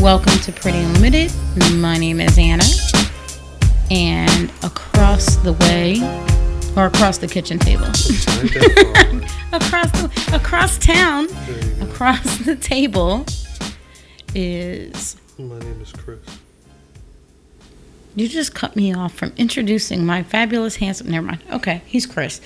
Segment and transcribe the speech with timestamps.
[0.00, 1.30] Welcome to Pretty Unlimited.
[1.74, 2.64] My name is Anna.
[3.90, 6.00] And across the way,
[6.74, 7.84] or across the kitchen table,
[9.52, 11.44] across the, across town, far.
[11.44, 11.84] There you go.
[11.84, 13.26] across the table
[14.34, 15.16] is.
[15.38, 16.20] My name is Chris.
[18.16, 21.10] You just cut me off from introducing my fabulous, handsome.
[21.10, 21.44] Never mind.
[21.52, 22.40] Okay, he's Chris.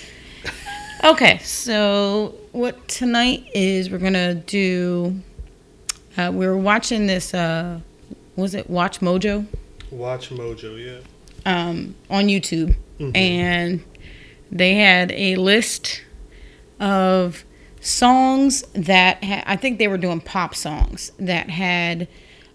[1.04, 5.20] Okay, so what tonight is we're gonna do.
[6.16, 7.34] Uh, we were watching this.
[7.34, 7.80] Uh,
[8.36, 9.46] was it Watch Mojo?
[9.90, 11.00] Watch Mojo, yeah.
[11.46, 13.16] um, on YouTube, Mhm.
[13.16, 13.84] and
[14.50, 16.02] they had a list
[16.80, 17.44] of
[17.80, 22.08] songs that ha- I think they were doing pop songs that had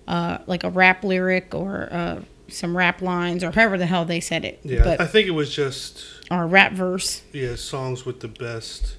[0.07, 4.19] uh, like a rap lyric or uh, some rap lines or however the hell they
[4.19, 8.19] said it, Yeah, but I think it was just or rap verse, yeah songs with
[8.21, 8.97] the best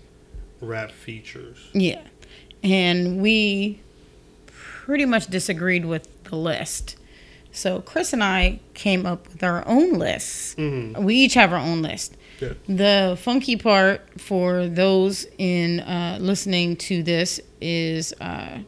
[0.61, 1.59] rap features.
[1.73, 2.01] yeah.
[2.63, 3.81] And we
[4.91, 6.97] pretty much disagreed with the list.
[7.53, 10.57] So Chris and I came up with our own lists.
[10.57, 11.05] Mm-hmm.
[11.05, 12.17] We each have our own list.
[12.41, 12.55] Yeah.
[12.67, 18.59] The funky part for those in uh, listening to this is uh,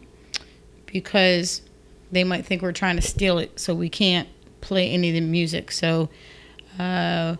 [0.86, 1.62] because
[2.12, 4.28] they might think we're trying to steal it, so we can't
[4.60, 5.72] play any of the music.
[5.72, 6.08] So,
[6.78, 7.34] uh,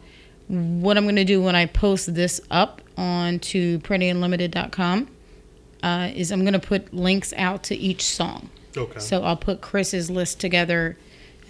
[0.48, 5.08] what I'm going to do when I post this up onto prettyunlimited.com
[5.84, 8.50] uh, is I'm going to put links out to each song.
[8.76, 10.96] Okay, So I'll put Chris's list together,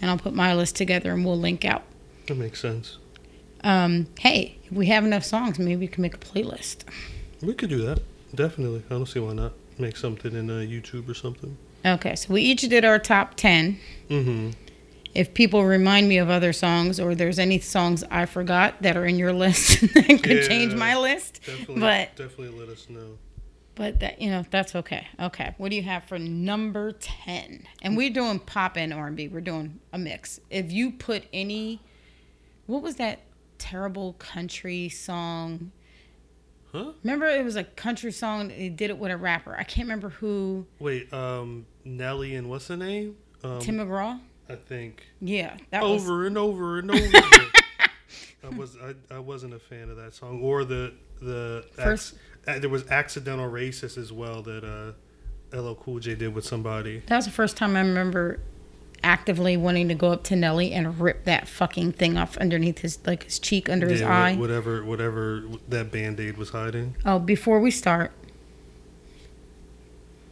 [0.00, 1.82] and I'll put my list together, and we'll link out.
[2.26, 2.98] that makes sense.
[3.64, 6.78] Um, hey, if we have enough songs, maybe we can make a playlist.
[7.40, 8.00] We could do that.
[8.34, 8.82] Definitely.
[8.90, 9.52] I don't see why not.
[9.78, 11.56] Make something in uh, YouTube or something.
[11.84, 13.78] Okay, so we each did our top 10.
[14.08, 14.50] Mm-hmm.
[15.14, 19.04] If people remind me of other songs or there's any songs I forgot that are
[19.04, 21.80] in your list that could change my list, Definitely.
[21.80, 23.18] But- definitely let us know.
[23.74, 25.06] But that you know, that's okay.
[25.20, 25.54] Okay.
[25.58, 27.66] What do you have for number 10?
[27.82, 29.28] And we're doing pop and R&B.
[29.28, 30.40] We're doing a mix.
[30.50, 31.80] If you put any
[32.66, 33.20] What was that
[33.58, 35.72] terrible country song?
[36.72, 36.92] Huh?
[37.02, 39.54] Remember it was a country song, they did it with a rapper.
[39.58, 43.16] I can't remember who, Wait, um, Nelly and what's the name?
[43.44, 44.18] Um, Tim McGraw?
[44.48, 47.02] I think Yeah, that was over and over and over.
[48.44, 52.22] I was I, I wasn't a fan of that song or the the First- ac-
[52.46, 54.92] uh, there was accidental racist as well that uh
[55.56, 57.02] LL Cool J did with somebody.
[57.06, 58.40] That was the first time I remember
[59.04, 62.98] actively wanting to go up to Nelly and rip that fucking thing off underneath his
[63.06, 64.36] like his cheek under his Yeah, wha- eye.
[64.36, 66.96] whatever whatever that band aid was hiding.
[67.04, 68.12] Oh, before we start,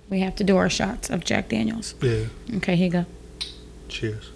[0.09, 1.95] we have to do our shots of Jack Daniels.
[2.01, 2.25] Yeah.
[2.57, 3.07] Okay, here you go.
[3.89, 4.31] Cheers.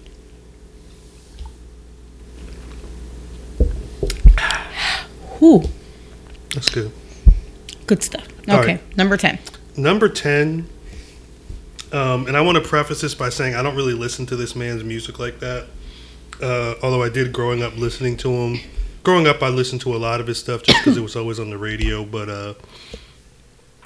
[5.38, 5.64] Whew,
[6.54, 6.92] That's good.
[7.86, 8.26] Good stuff.
[8.48, 8.96] Okay, right.
[8.96, 9.38] number ten.
[9.76, 10.68] Number 10
[11.94, 14.56] um, and I want to preface this by saying I don't really listen to this
[14.56, 15.68] man's music like that.
[16.42, 18.58] Uh, although I did growing up listening to him.
[19.04, 21.38] Growing up, I listened to a lot of his stuff just because it was always
[21.38, 22.04] on the radio.
[22.04, 22.54] But uh,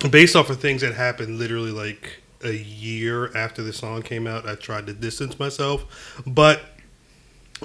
[0.08, 4.48] based off of things that happened literally like a year after the song came out,
[4.48, 6.22] I tried to distance myself.
[6.26, 6.62] But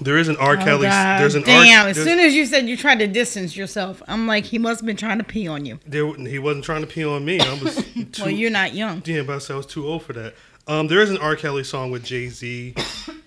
[0.02, 0.54] there is an R.
[0.54, 0.88] Oh, Kelly.
[0.88, 1.86] God There's an damn!
[1.86, 1.90] R.
[1.90, 4.86] as soon as you said you tried to distance yourself, I'm like, he must have
[4.86, 5.80] been trying to pee on you.
[5.86, 7.40] there, he wasn't trying to pee on me.
[7.40, 7.76] I was
[8.12, 9.02] too, Well, you're not young.
[9.06, 10.34] Yeah, but I said I was too old for that.
[10.68, 11.36] Um, there is an R.
[11.36, 12.76] Kelly song with Jay Z.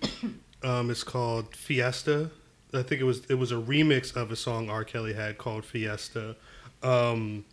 [0.62, 2.30] um, it's called Fiesta.
[2.74, 4.84] I think it was it was a remix of a song R.
[4.84, 6.36] Kelly had called Fiesta.
[6.82, 7.44] Um,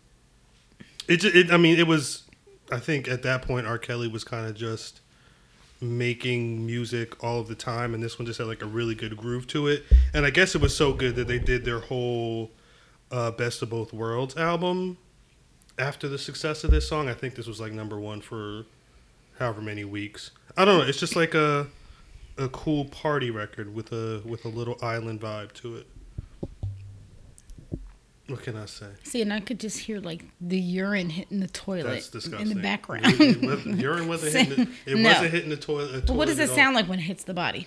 [1.08, 2.22] it, it I mean it was.
[2.72, 3.78] I think at that point R.
[3.78, 5.00] Kelly was kind of just
[5.84, 9.16] making music all of the time, and this one just had like a really good
[9.16, 9.84] groove to it.
[10.12, 12.50] And I guess it was so good that they did their whole
[13.10, 14.98] uh, Best of Both Worlds album
[15.78, 17.08] after the success of this song.
[17.08, 18.64] I think this was like number one for
[19.38, 20.30] however many weeks.
[20.56, 20.84] I don't know.
[20.84, 21.68] It's just like a
[22.36, 25.86] a cool party record with a with a little island vibe to it.
[28.28, 28.86] What can I say?
[29.02, 32.50] See, and I could just hear like the urine hitting the toilet That's disgusting.
[32.50, 33.04] in the background.
[33.06, 34.64] It, urine wasn't hitting.
[34.64, 35.08] The, it No.
[35.10, 36.06] wasn't hitting the toilet.
[36.06, 37.66] But what does it sound like when it hits the body?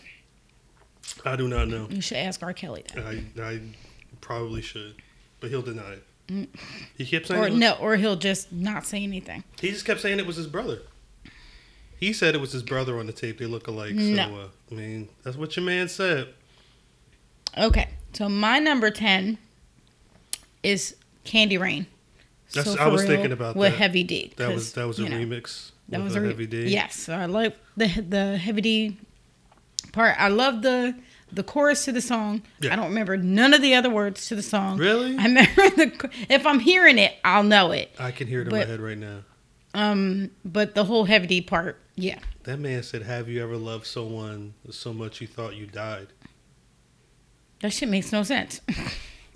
[1.23, 1.87] I do not know.
[1.89, 2.53] You should ask R.
[2.53, 3.05] Kelly that.
[3.05, 3.59] I I
[4.19, 4.95] probably should,
[5.39, 5.93] but he'll deny
[6.29, 6.49] it.
[6.97, 9.43] He kept saying Or it was- no, or he'll just not say anything.
[9.61, 10.79] He just kept saying it was his brother.
[11.99, 13.37] He said it was his brother on the tape.
[13.37, 13.93] They look alike.
[13.93, 14.27] No.
[14.27, 16.33] So uh, I mean, that's what your man said.
[17.57, 19.37] Okay, so my number ten
[20.63, 21.85] is Candy Rain.
[22.53, 23.77] That's- So I was Real thinking about with that.
[23.77, 24.33] Heavy D.
[24.37, 25.71] That was that was a know, remix.
[25.89, 26.67] That was a a re- heavy D.
[26.67, 28.97] Yes, I like the the Heavy D
[29.91, 30.15] part.
[30.19, 30.95] I love the
[31.31, 32.41] the chorus to the song.
[32.61, 32.71] Yeah.
[32.71, 34.77] I don't remember none of the other words to the song.
[34.77, 35.17] Really?
[35.17, 36.09] I remember the.
[36.29, 37.91] If I'm hearing it, I'll know it.
[37.99, 39.19] I can hear it in But- my head right now.
[39.73, 42.19] Um, but the whole heavy D part, yeah.
[42.43, 46.07] That man said, "Have you ever loved someone so much you thought you died?"
[47.59, 48.61] That shit makes no sense.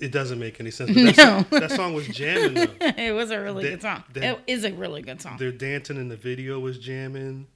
[0.01, 0.89] It doesn't make any sense.
[0.95, 1.23] That, No.
[1.23, 2.71] song, that song was jamming though.
[2.81, 4.03] it was a really That- good song.
[4.13, 5.37] that- it is a really good song.
[5.37, 7.47] Their dancing in the video was jamming.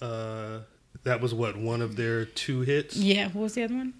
[0.00, 0.60] Uh,
[1.04, 2.96] that was what one of their two hits.
[2.96, 3.94] Yeah, what was the other one?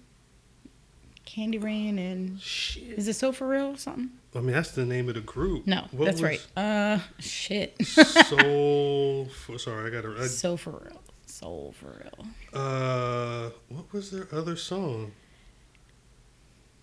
[1.25, 2.83] Candy Rain and Shit.
[2.97, 4.11] is it So For Real or something?
[4.35, 5.65] I mean, that's the name of the group.
[5.67, 6.45] No, What that's right.
[6.55, 7.75] Uh, shit.
[7.85, 9.25] Soul.
[9.45, 10.29] For, sorry, I got to.
[10.29, 11.01] so For Real.
[11.25, 12.27] Soul For Real.
[12.53, 15.11] Uh, what was their other song?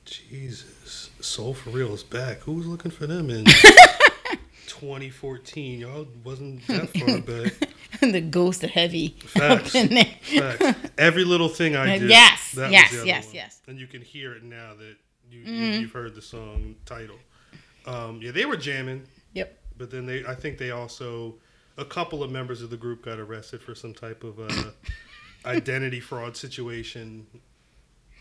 [0.04, 2.40] Jesus, Soul for Real is back.
[2.40, 3.44] Who was looking for them in
[4.66, 5.80] 2014?
[5.80, 7.20] Y'all wasn't that far
[8.00, 8.10] back.
[8.12, 9.16] the Ghost of Heavy.
[9.26, 9.74] Facts.
[9.74, 10.04] up in there.
[10.58, 10.78] Facts.
[10.98, 12.10] Every little thing I did.
[12.10, 13.34] Yes, that was yes, yes, one.
[13.34, 13.60] yes.
[13.66, 14.96] And you can hear it now that
[15.30, 15.48] you, Mhm.
[15.48, 17.18] you you've heard the song title.
[17.86, 19.04] Um, yeah, they were jamming.
[19.32, 19.58] Yep.
[19.78, 21.36] But then they, I think they also,
[21.78, 24.70] a couple of members of the group got arrested for some type of uh,
[25.46, 27.26] identity fraud situation.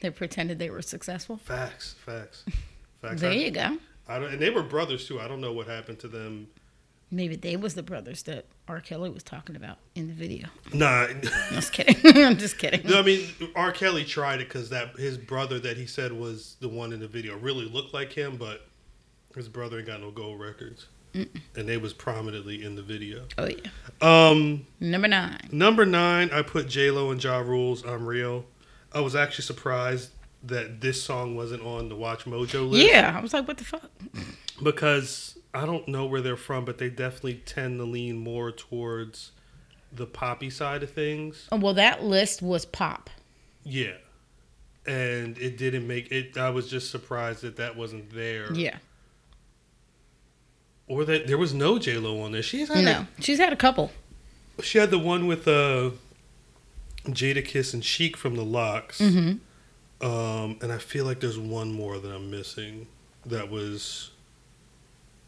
[0.04, 1.38] They pretended they were successful.
[1.38, 2.44] Facts, facts,
[3.02, 3.22] facts.
[3.22, 3.78] There I, you go.
[4.06, 5.20] I don't, and they were brothers too.
[5.22, 6.48] I don't know what happened to them.
[7.10, 8.82] Maybe they was the brothers that R.
[8.82, 10.48] Kelly was talking about in the video.
[10.74, 11.08] Nah,
[11.52, 11.96] Just kidding.
[12.24, 12.82] I'm just kidding.
[12.86, 13.72] no, I mean R.
[13.72, 17.08] Kelly tried it because that his brother that he said was the one in the
[17.08, 18.68] video really looked like him, but
[19.36, 23.24] his brother ain't got no gold records, and they was prominently in the video.
[23.38, 23.70] Oh yeah.
[24.02, 25.48] Um, Number nine.
[25.52, 28.44] number nine, I put J Lo and Ja Rule's "I'm Real."
[28.94, 30.12] I was actually surprised
[30.44, 32.86] that this song wasn't on the Watch Mojo list.
[32.92, 33.90] Yeah, I was like, what the fuck?
[34.62, 39.32] because I don't know where they're from, but they definitely tend to lean more towards
[39.92, 41.48] the poppy side of things.
[41.52, 43.10] Oh, well, that list was pop.
[43.64, 43.94] Yeah,
[44.86, 46.38] and it didn't make it.
[46.38, 48.78] I was just surprised that that wasn't there, Yeah.
[50.88, 52.44] or that there was no J Lo on there.
[52.44, 53.92] She's had No, she's had a couple.
[54.62, 55.92] she had the one with uh,
[57.06, 60.06] Jadakiss and Sheek from the Lox, Mm-hmm.
[60.06, 62.88] um, and I feel like there's one more that I'm missing.
[63.26, 64.10] That was.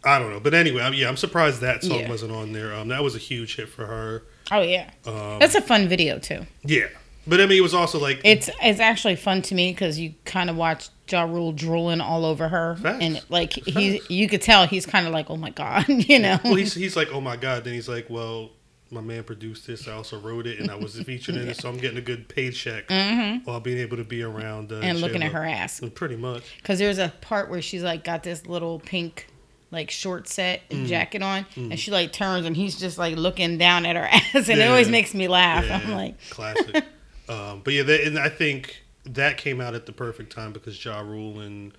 [0.03, 2.09] I don't know, but anyway, I'm, yeah, I'm surprised that song Yeah.
[2.09, 2.73] wasn't on there.
[2.75, 4.23] Um, that was a huge hit for her.
[4.51, 6.45] Oh yeah, Um, that's a fun video too.
[6.63, 6.89] Yeah,
[7.25, 10.13] but I mean, it was also like It's it's actually fun to me because you
[10.25, 12.99] kind of watch Ja Rule drooling all over her, Facts.
[13.01, 16.39] and like he you could tell he's kind of like, oh my god, you know.
[16.43, 17.63] well, he's he's like, oh my god.
[17.63, 18.51] Then he's like, well,
[18.95, 19.87] my man produced this.
[19.87, 22.27] I also wrote it, and I was featured in it, so I'm getting a good
[22.27, 26.15] paycheck hmm while being able to be around uh, And looking at her ass Pretty
[26.15, 26.57] much.
[26.57, 29.27] because there's a part where she's like got this little pink
[29.71, 30.87] like short set Mm.
[30.87, 34.47] jacket on, and she like turns and he's just like looking down at her ass,
[34.49, 35.65] and it always makes me laugh.
[35.65, 36.75] Yeah, I'm like, classic.
[37.29, 40.83] um, but yeah, that, and I think that came out at the perfect time because
[40.83, 41.73] Ja Rule and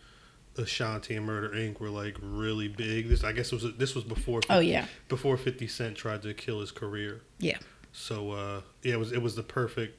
[0.58, 1.80] Ashanti and Murder Inc.
[1.80, 3.08] were like really big.
[3.08, 4.40] This I guess it was this was before.
[4.42, 7.22] 50, oh yeah, before Fifty Cent tried to kill his career.
[7.38, 7.58] yeah.
[7.92, 9.98] So uh, yeah, it was it was the perfect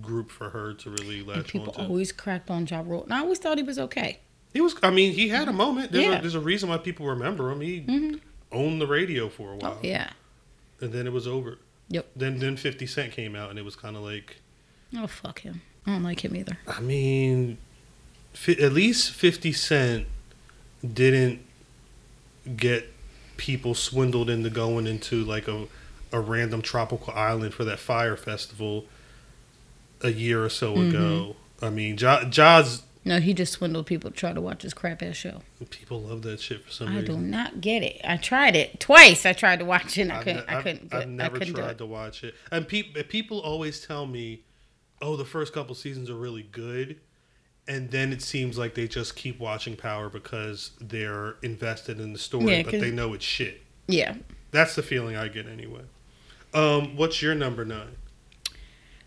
[0.00, 1.82] group for her to really And latch people onto.
[1.82, 4.20] always cracked on Ja Rule, and I always thought he was okay.
[4.54, 4.74] He was.
[4.82, 5.92] I mean, he had a moment.
[5.92, 6.18] There's, Yeah.
[6.18, 7.60] a, there's a reason why people remember him.
[7.60, 8.20] He Mhm.
[8.52, 10.10] owned the radio for a while, Oh yeah.
[10.80, 11.58] and then it was over.
[11.88, 12.06] Yep.
[12.16, 14.40] Then then Fifty Cent came out, and it was kind of like,
[14.96, 15.60] Oh fuck him.
[15.86, 16.56] I don't like him either.
[16.66, 17.58] I mean,
[18.48, 20.06] at least Fifty Cent
[20.84, 21.40] didn't
[22.56, 22.92] get
[23.36, 25.66] people swindled into going into like a
[26.12, 28.86] a random tropical island for that fire festival
[30.02, 30.88] a year or so Mm-hmm.
[30.90, 31.36] ago.
[31.60, 35.02] I mean, Ja, Ja's No, he just swindled people to try to watch his crap
[35.02, 35.42] ass show.
[35.70, 37.04] people love that shit for some I reason.
[37.04, 38.00] I do not get it.
[38.04, 39.26] I tried it twice.
[39.26, 40.02] I tried to watch it.
[40.02, 40.46] and I couldn't.
[40.46, 40.94] ne- I I've- couldn't.
[40.94, 41.02] I've it.
[41.02, 44.42] I never couldn't tried to watch it, and people people always tell me,
[45.02, 47.00] "Oh, the first couple seasons are really good,"
[47.68, 52.18] and then it seems like they just keep watching Power because they're invested in the
[52.18, 53.62] story, Yeah, but they know it's shit.
[53.88, 54.16] Yeah.
[54.50, 55.82] That's the feeling I get anyway.
[56.54, 57.96] Um, what's your number nine?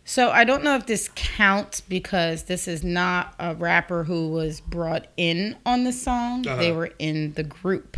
[0.04, 4.60] So I don't know if this counts because this is not a rapper who was
[4.60, 6.48] brought in on the song.
[6.48, 6.58] Uh-huh.
[6.58, 7.98] They were in the group.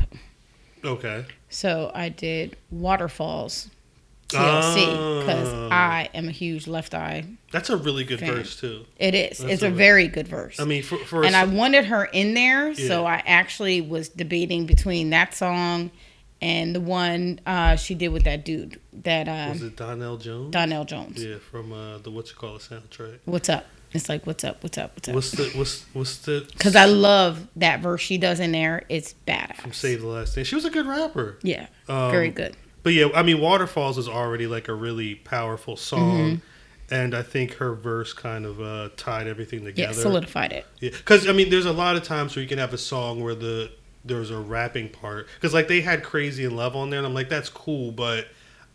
[0.83, 3.69] Okay, So I did Waterfalls
[4.31, 5.69] TLC because Oh.
[5.71, 7.25] I am a huge Left Eye.
[7.51, 8.33] that's a really good Fan.
[8.35, 8.85] verse too.
[8.97, 9.37] It is.
[9.39, 10.59] That's it's a a very good verse.
[10.59, 14.09] I mean, for for and I s- wanted her in there, so I actually was
[14.09, 15.91] debating between that song
[16.41, 20.51] and the one uh, she did with that dude, that was uh, it Donell Jones?
[20.51, 21.23] Donell Jones.
[21.23, 23.19] Yeah, from uh, the what you call it soundtrack.
[23.25, 23.65] What's up?
[23.93, 24.63] It's like, what's up?
[24.63, 24.95] What's up?
[24.95, 25.15] What's up?
[25.15, 28.83] What's the what's what's the Because I love that verse she does in there.
[28.87, 29.57] It's badass.
[29.57, 30.45] from Save the Last Thing?
[30.45, 31.37] She was a good rapper.
[31.43, 32.55] Yeah, Um, very good.
[32.83, 36.93] But yeah, I mean, Waterfalls is already like a really powerful song, Mm-hmm.
[36.93, 39.93] and I think her verse kind of uh, tied everything Yeah, together.
[39.93, 40.65] solidified it.
[40.79, 43.21] Yeah, Because I mean, there's a lot of times where you can have a song
[43.23, 43.71] where the
[44.03, 47.13] there's a rapping part because like they had Crazy in Love on there, and I'm
[47.13, 48.27] like, that's cool, but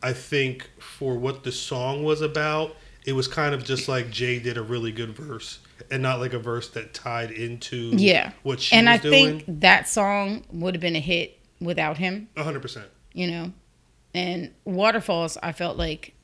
[0.02, 4.38] I think for what the song was about, it was kind of just like Jay
[4.38, 5.58] did a really good verse
[5.90, 8.32] and not like a verse that tied into Yeah.
[8.44, 9.40] what she and was I doing.
[9.40, 12.86] think that song would have been a hit without him, A hundred percent.
[13.12, 13.52] you know.
[14.16, 16.14] And Waterfalls, I felt like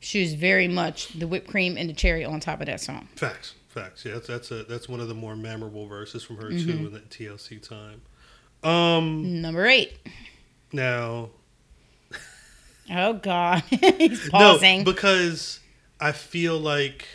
[0.00, 3.08] she was very much the whipped cream and the cherry on top of that song.
[3.16, 3.54] Facts.
[3.68, 4.04] Facts.
[4.04, 6.70] Yeah, that's that's a that's one of the more memorable verses from her Mm-hmm.
[6.70, 8.02] too in that TLC time.
[8.62, 9.96] Um Number eight.
[10.72, 11.30] now
[12.90, 13.62] Oh God,
[13.98, 14.80] he's pausing.
[14.80, 15.60] No, because
[16.00, 17.06] I feel like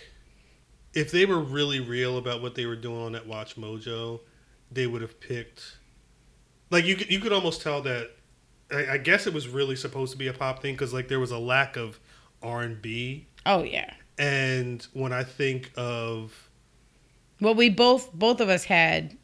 [0.96, 4.20] if they were really real about what they were doing on that Watch Mojo,
[4.72, 5.78] they would have picked.
[6.72, 8.10] Like you, could- you could almost tell that.
[8.72, 11.20] I, I guess it was really supposed to be a pop thing because like there
[11.20, 12.00] was a lack of
[12.42, 13.94] R and B, oh yeah.
[14.18, 16.50] and when I think of
[17.42, 19.18] Well, we both both of us had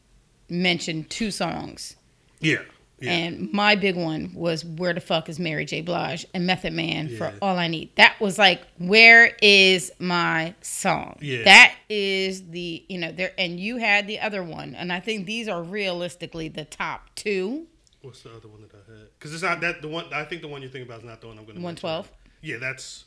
[0.48, 1.96] mentioned two songs,
[2.40, 2.58] yeah,
[3.00, 5.80] yeah, and my big one was "Where the fuck is Mary J.
[5.80, 7.18] Blige?" and Method Man Yeah.
[7.18, 11.44] for "All I Need." That was like, "Where is my song?" Yeah.
[11.44, 15.26] That is the you know there, and you had the other one, and I think
[15.26, 17.66] these are realistically the top two.
[18.06, 19.08] What's the other one that I had?
[19.18, 20.06] Because it's not that the one.
[20.12, 21.62] I think the one you think about is not the one I'm going to.
[21.62, 22.10] 112?
[22.40, 23.04] Yeah, that's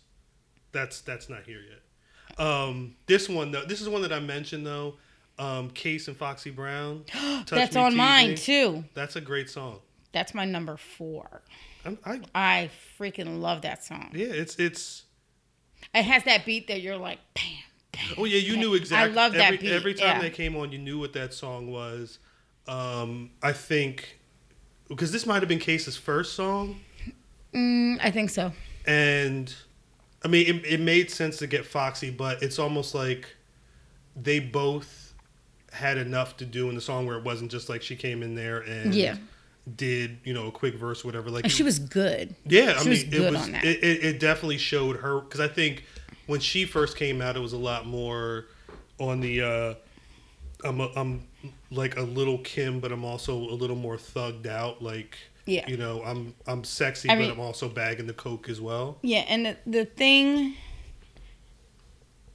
[0.72, 2.46] that's that's not here yet.
[2.46, 4.96] Um, this one though, this is one that I mentioned though.
[5.38, 7.06] Um, Case and Foxy Brown.
[7.50, 8.36] That's Me, on Tease mine Me.
[8.36, 8.84] too.
[8.94, 9.80] That's a great song.
[10.12, 11.44] That's my number four.
[11.86, 14.12] I'm, I I freaking love that song.
[14.14, 15.04] yeah, it's it's.
[15.96, 17.44] It has that beat that you're like, bam,
[17.94, 18.16] bam.
[18.18, 19.18] Oh yeah, you knew exactly.
[19.18, 20.22] I love that every, beat, Every time yeah.
[20.24, 22.20] they came on, you knew what that song was.
[22.68, 24.19] Um, I think
[24.90, 26.82] because this might have been Case's first song.
[27.54, 28.52] Mm, I think so.
[28.86, 29.54] and
[30.24, 33.36] I mean, it, it made sense to get Foxy, but it's almost like
[34.16, 35.14] they both
[35.72, 38.36] had enough to do in the song where it wasn't just like she came in
[38.36, 39.16] there and Yeah.
[39.78, 41.30] did you know a quick verse, or whatever.
[41.30, 42.36] Like And she was good.
[42.46, 43.48] yeah, I mean, was it was.
[43.50, 45.86] It, it, it definitely showed her because I think
[46.28, 48.46] when she first came out, it was a lot more
[49.00, 49.42] on the.
[49.42, 49.74] uh
[50.68, 51.26] I'm a, I'm
[51.72, 54.82] like a little Kim, but I'm also a little more thugged out.
[54.82, 55.68] Like Yeah.
[55.68, 58.98] you know, I'm I'm sexy, I but mean- I'm also bagging the coke as well.
[59.02, 60.56] Yeah, and the, the thing,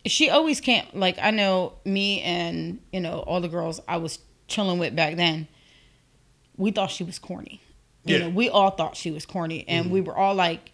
[0.06, 4.18] she always can't, like, I know me and, you know, all the girls I was
[4.48, 5.48] chilling with back then,
[6.56, 7.62] we thought she was corny.
[8.04, 8.22] You Yeah.
[8.24, 9.64] know, we all thought she was corny.
[9.66, 9.94] And mm-hmm.
[9.94, 10.72] we were all like,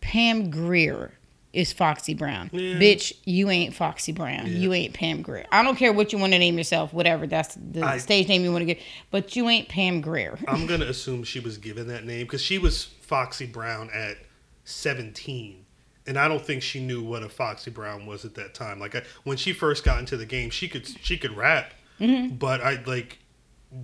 [0.00, 1.12] Pam Grier
[1.58, 2.50] is Foxy Brown.
[2.52, 2.76] Yeah.
[2.76, 4.46] Bitch, you ain't Foxy Brown.
[4.46, 4.58] Yeah.
[4.58, 5.44] You ain't Pam Grier.
[5.50, 7.26] I don't care what you want to name yourself, whatever.
[7.26, 8.78] That's the I- stage name you want to get.
[9.10, 10.38] But you ain't Pam Grier.
[10.48, 14.18] I'm gonna assume she was given that name because she was Foxy Brown at
[14.64, 15.64] 17,
[16.06, 18.78] and I don't think she knew what a Foxy Brown was at that time.
[18.78, 22.60] Like I, when she first got into the game, she could she could rap, but
[22.60, 23.18] I like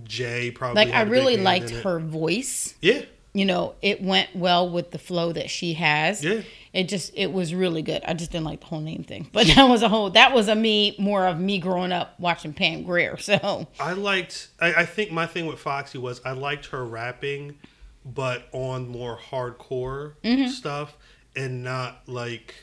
[0.05, 0.83] Jay probably.
[0.83, 0.91] Mm-hmm.
[0.91, 2.75] like, I had a big really liked her voice.
[2.81, 3.01] Yeah,
[3.35, 6.23] you know, it went well with the flow that she has.
[6.23, 6.41] Yeah.
[6.75, 8.03] It just it was really good.
[8.05, 9.29] I just didn't like the whole name thing.
[9.33, 12.53] But that was a whole that was a me more of me growing up watching
[12.53, 13.17] Pam Grier.
[13.19, 14.49] So I liked.
[14.59, 17.55] I, I think my thing with Foxy was I liked her rapping,
[18.03, 20.49] but on more hardcore Mm-hmm.
[20.49, 20.97] stuff
[21.35, 22.53] and not like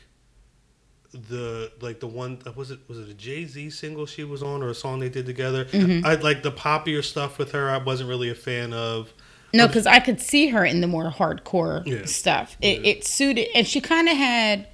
[1.12, 4.62] the like the one was it was it a Jay Z single she was on
[4.62, 5.66] or a song they did together.
[5.66, 6.06] Mm-hmm.
[6.06, 7.68] I like the poppier stuff with her.
[7.70, 9.12] I wasn't really a fan of.
[9.52, 12.04] No, because I could see her in the more hardcore Yeah.
[12.06, 12.56] stuff.
[12.60, 12.90] It, Yeah.
[12.90, 14.66] it suited, and she kind of had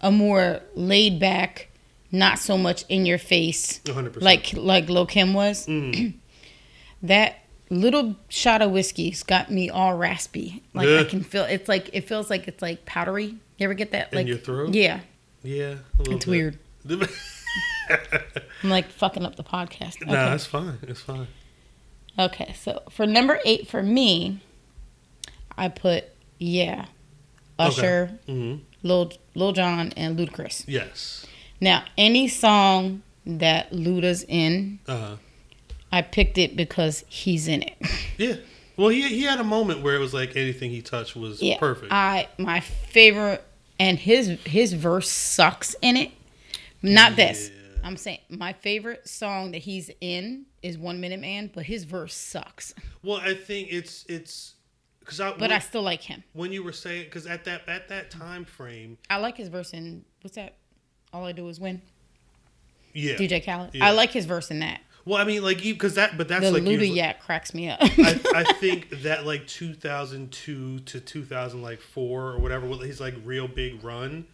[0.00, 1.68] a more laid back,
[2.12, 4.22] not so much in your face, 100%.
[4.22, 5.66] like like Lil Kim was.
[5.66, 6.14] Mm.
[7.02, 7.38] that
[7.70, 10.62] little shot of whiskey's got me all raspy.
[10.74, 13.36] Like I can feel it's like it feels like it's like powdery.
[13.56, 14.12] You ever get that?
[14.12, 14.74] In Like your throat?
[14.74, 15.00] Yeah,
[15.42, 16.30] Yeah, a little it's bit.
[16.30, 16.58] weird.
[18.62, 20.02] I'm like fucking up the podcast.
[20.02, 20.06] Okay.
[20.12, 20.78] that's fine.
[20.82, 21.26] It's fine.
[22.18, 24.40] Okay, so for number eight for me,
[25.56, 26.04] I put
[26.38, 26.86] yeah,
[27.58, 30.64] Usher, hmm Lil Lil Jon, and Ludacris.
[30.66, 31.26] Yes.
[31.60, 35.16] Now, any song that Luda's in, Uh,
[35.90, 37.76] I picked it because he's in it.
[38.18, 38.34] yeah.
[38.76, 41.58] Well, he he had a moment where it was like anything he touched was yeah,
[41.58, 41.92] perfect.
[41.92, 43.44] I my favorite,
[43.78, 46.10] and his his verse sucks in it.
[46.82, 47.50] Not this.
[47.84, 52.14] I'm saying my favorite song that he's in is One Minute Man, but his verse
[52.14, 52.74] sucks.
[53.02, 54.54] Well, I think it's it's
[55.00, 56.24] because I But when, I still like him.
[56.32, 59.72] when you were saying because at that at that time frame, I like his verse
[59.74, 60.54] in what's that?
[61.12, 61.82] All I do is win.
[62.92, 63.14] yeah.
[63.14, 63.74] DJ Khaled.
[63.74, 63.86] Yeah.
[63.86, 64.80] I like his verse in that.
[65.06, 67.68] Well, I mean, like because that, but that's The like Luda usually- Yak cracks me
[67.68, 67.78] up.
[67.82, 74.26] I, I think that like 2002 to 2004 or whatever, his like real big run,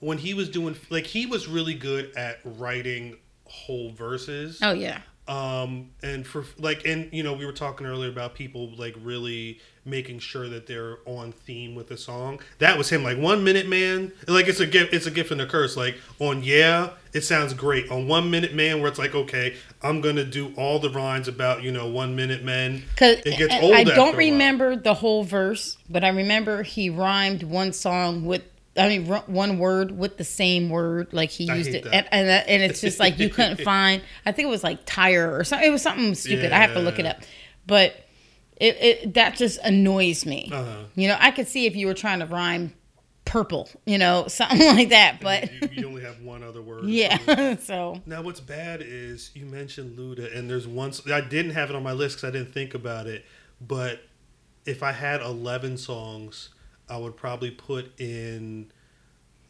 [0.00, 4.58] when he was doing like he was really good at writing whole verses.
[4.62, 5.00] oh yeah.
[5.28, 9.60] Um, and for like, and you know, we were talking earlier about people like really
[9.84, 12.40] making sure that they're on theme with the song.
[12.60, 13.02] That was him.
[13.04, 14.94] Like one minute man, like it's a gift.
[14.94, 15.76] It's a gift and a curse.
[15.76, 17.90] Like on yeah, it sounds great.
[17.90, 21.62] On one minute man, where it's like okay, I'm gonna do all the rhymes about
[21.62, 22.84] you know one minute men.
[22.98, 27.74] It gets old I don't remember the whole verse, but I remember he rhymed one
[27.74, 28.44] song with.
[28.78, 31.94] I mean, one word with the same word, like he used it, that.
[31.94, 34.02] and and, that- and it's just like you couldn't find.
[34.24, 35.68] I think it was like tire or something.
[35.68, 36.52] It was something stupid.
[36.52, 37.18] I have to look it up,
[37.66, 37.94] but
[38.56, 40.50] it, it that just annoys me.
[40.52, 40.84] Uh-huh.
[40.94, 42.72] You know, I could see if you were trying to rhyme
[43.24, 46.84] purple, you know, something like that, but you, you only have one other word.
[46.86, 47.56] yeah.
[47.60, 50.92] so Now, what's bad is you mentioned Luda, and there's one.
[51.12, 53.24] I didn't have it on my list because I didn't think about it.
[53.60, 54.00] But
[54.64, 56.50] if I had 11 songs,
[56.90, 58.70] I would probably put in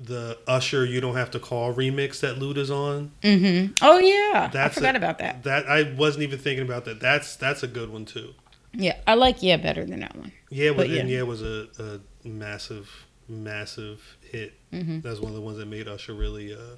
[0.00, 3.10] the Usher "You Don't Have to Call" remix that Luda's on.
[3.22, 5.42] hmm oh yeah, I That's forgot a- about that.
[5.44, 7.00] That I wasn't even thinking about that.
[7.00, 8.34] That's that's a good one too.
[8.72, 10.32] Yeah, I like yeah better than that one.
[10.50, 11.04] Yeah, But but yeah.
[11.04, 14.52] yeah was a, a massive, massive hit.
[14.72, 15.02] Mhm.
[15.02, 16.52] That's one of the ones that made Usher really.
[16.54, 16.76] Uh,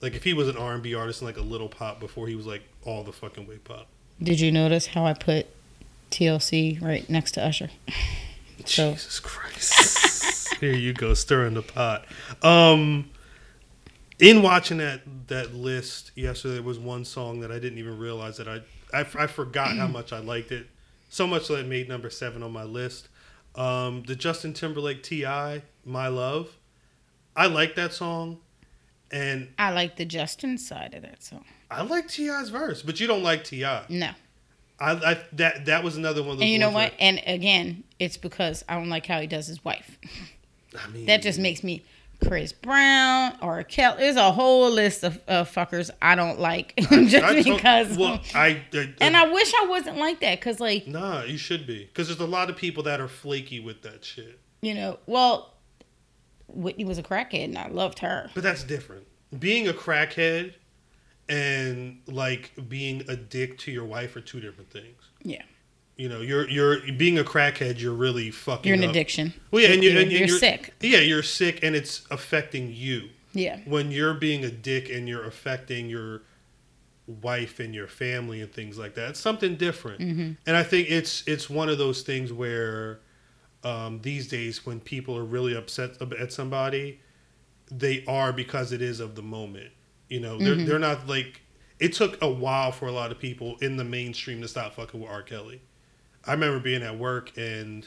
[0.00, 2.28] like if he was an R and B artist and like a little pop before
[2.28, 3.88] he was like all the fucking way pop.
[4.22, 5.46] Did you notice how I put
[6.12, 7.68] TLC right next to Usher?
[8.66, 10.54] So- Jesus Christ.
[10.60, 12.04] Here you go, stirring the pot.
[12.42, 13.10] Um
[14.20, 18.36] in watching that that list yesterday there was one song that I didn't even realize
[18.38, 18.60] that I
[18.92, 20.66] I, I forgot how much I liked it.
[21.10, 23.08] So much that it made number 7 on my list.
[23.54, 25.62] Um the Justin Timberlake T.I.
[25.84, 26.50] My Love.
[27.36, 28.38] I like that song
[29.12, 31.44] and I like the Justin side of that song.
[31.70, 33.62] I like T.I.'s verse, but you don't like Ti.
[33.88, 34.10] No,
[34.80, 36.92] I that that was another one of those and you know what?
[37.00, 39.98] And again, it's because I don't like how he does his wife.
[40.78, 41.82] I mean, That just makes me
[42.26, 43.96] Chris Brown or Kel.
[43.96, 47.96] There's a whole list of uh, fuckers I don't like just I because.
[47.96, 51.66] well, I, I and I wish I wasn't like that because, like, Nah, you should
[51.66, 51.84] be.
[51.84, 54.38] Because there's a lot of people that are flaky with that shit.
[54.62, 55.54] you know, well,
[56.48, 58.30] Whitney was a crackhead and I loved her.
[58.34, 59.06] But that's different.
[59.38, 60.54] Being a crackhead
[61.28, 65.02] and like being a dick to your wife are two different things.
[65.22, 65.42] Yeah.
[65.96, 67.80] You know, you're you're being a crackhead.
[67.80, 68.68] You're really fucking.
[68.68, 68.90] You're an up.
[68.90, 69.34] addiction.
[69.50, 70.72] Well, yeah, and you're, You're- and you're sick.
[70.80, 73.08] Yeah, you're sick, and it's affecting you.
[73.32, 73.58] Yeah.
[73.66, 76.22] When you're being a dick and you're affecting your
[77.22, 80.00] wife and your family and things like that, it's something different.
[80.00, 83.00] hmm And I think it's it's one of those things where
[83.64, 87.00] um, these days when people are really upset at somebody,
[87.72, 89.70] they are because it is of the moment.
[90.08, 90.66] You know, they're Mhm.
[90.66, 91.40] they're not like.
[91.78, 94.98] It took a while for a lot of people in the mainstream to stop fucking
[95.00, 95.22] with R.
[95.22, 95.60] Kelly.
[96.24, 97.86] I remember being at work and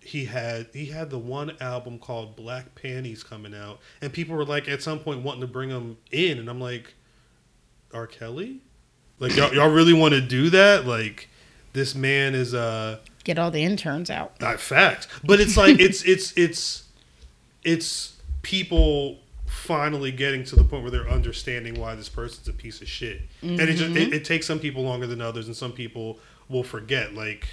[0.00, 4.44] he had he had the one album called Black Panties coming out, and people were
[4.44, 6.94] like at some point wanting to bring him in, and I'm like,
[7.94, 8.06] R.
[8.06, 8.58] Kelly,
[9.20, 10.84] like y'all, y'all really want to do that?
[10.86, 11.28] Like
[11.74, 14.40] this man is uh Get all the interns out.
[14.40, 16.84] not facts, but it's like it's it's it's
[17.62, 19.18] it's people
[19.68, 23.20] finally getting to the point where they're understanding why this person's a piece of shit,
[23.42, 26.64] and it just it, it takes some people longer than others, and some people will
[26.64, 27.46] forget like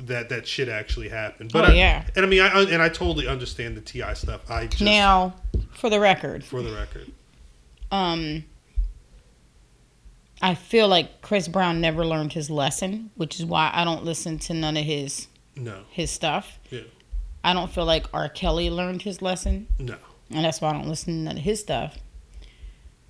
[0.00, 1.52] that that shit actually happened.
[1.52, 2.04] But Oh, I, yeah.
[2.16, 4.14] and I mean, I and I totally understand the T.I.
[4.14, 4.50] stuff.
[4.50, 5.34] I just Now,
[5.74, 7.12] for the record, for the record,
[7.90, 8.44] um,
[10.40, 14.38] I feel like Chris Brown never learned his lesson, which is why I don't listen
[14.40, 16.58] to none of his no, his stuff.
[16.70, 16.80] Yeah.
[17.44, 18.30] I don't feel like R.
[18.30, 19.96] Kelly learned his lesson, no.
[20.30, 21.96] And that's why I don't listen to none of his stuff.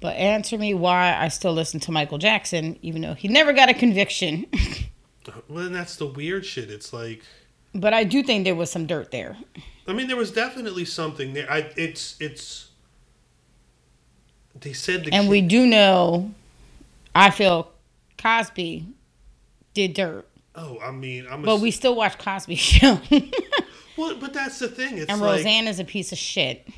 [0.00, 3.68] But answer me why I still listen to Michael Jackson, even though he never got
[3.68, 4.46] a conviction.
[5.48, 6.70] Well, and that's the weird shit.
[6.70, 7.20] It's like.
[7.74, 9.36] but I do think there was some dirt there.
[9.88, 11.50] I mean, there was definitely something there.
[11.50, 12.68] I it's it's.
[14.60, 16.32] They said the And kid- we do know,
[17.12, 17.72] I feel
[18.18, 18.86] Cosby
[19.74, 21.42] did dirt, Oh, I mean, I'm.
[21.42, 23.00] A, but we still watch Cosby Show.
[23.96, 24.98] Well, but that's the thing.
[24.98, 26.68] It's and like Roseanne is a piece of shit,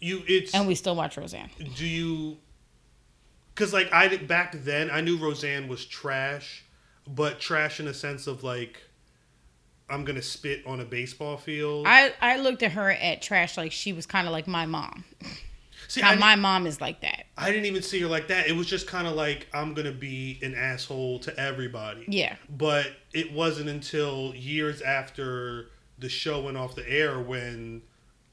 [0.00, 0.22] you.
[0.26, 1.50] It's and we still watch Roseanne.
[1.76, 2.38] do you?
[3.54, 6.64] Because like I back then, I knew Roseanne was trash,
[7.06, 8.82] but trash in a sense of like,
[9.88, 11.86] I'm gonna spit on a baseball field.
[11.88, 15.04] I I looked at her at trash like she was kind of like my mom.
[15.88, 17.26] See, How my mom is like that.
[17.38, 18.48] I didn't even see her like that.
[18.48, 22.04] It was just kind of like I'm gonna be an asshole to everybody.
[22.08, 27.82] Yeah, but it wasn't until years after the show went off the air when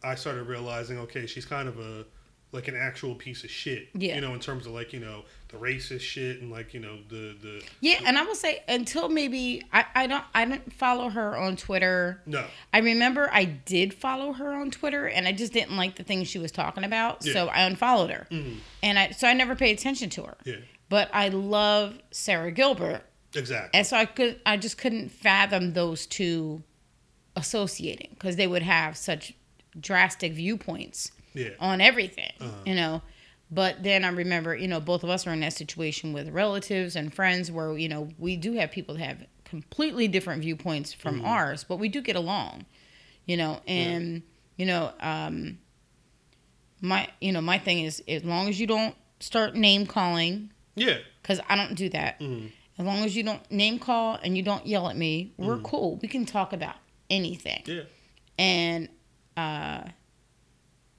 [0.04, 2.06] I started realizing, okay, she's kind of a
[2.52, 3.88] like an actual piece of shit.
[3.96, 4.14] Yeah.
[4.14, 6.98] You know, in terms of like you know the racist shit and like you know
[7.10, 8.00] the the yeah.
[8.06, 12.22] And I will say until maybe I I don't I didn't follow her on Twitter.
[12.28, 16.04] no I remember I did follow her on Twitter, and I just didn't like the
[16.04, 18.28] things she was talking about, so I unfollowed her.
[18.30, 18.58] Mhm.
[18.84, 20.38] And I so I never paid attention to her.
[20.46, 20.56] yeah
[20.90, 23.02] but I love Sara Gilbert,
[23.34, 23.72] Exactly.
[23.74, 26.62] and so I could I just couldn't fathom those two
[27.36, 29.34] associating because they would have such
[29.80, 31.50] drastic viewpoints Yeah.
[31.60, 32.52] on everything, Uh-huh.
[32.66, 33.02] you know.
[33.52, 36.96] But then I remember, you know, both of us are in that situation with relatives
[36.96, 41.18] and friends where, you know, we do have people that have completely different viewpoints from
[41.18, 41.26] Mm-hmm.
[41.26, 42.66] ours, but we do get along,
[43.26, 44.24] you know, and,
[44.58, 45.60] you know, um,
[46.82, 50.98] my, you know, my thing is as long as you don't start name calling, Yeah.
[51.22, 52.20] because I don't do that.
[52.20, 52.52] Mhm.
[52.78, 55.64] As long as you don't name call and you don't yell at me, we're Mm-hmm.
[55.66, 56.00] cool.
[56.02, 56.76] We can talk about
[57.10, 57.84] anything Yeah.
[58.40, 58.90] and
[59.38, 59.82] uh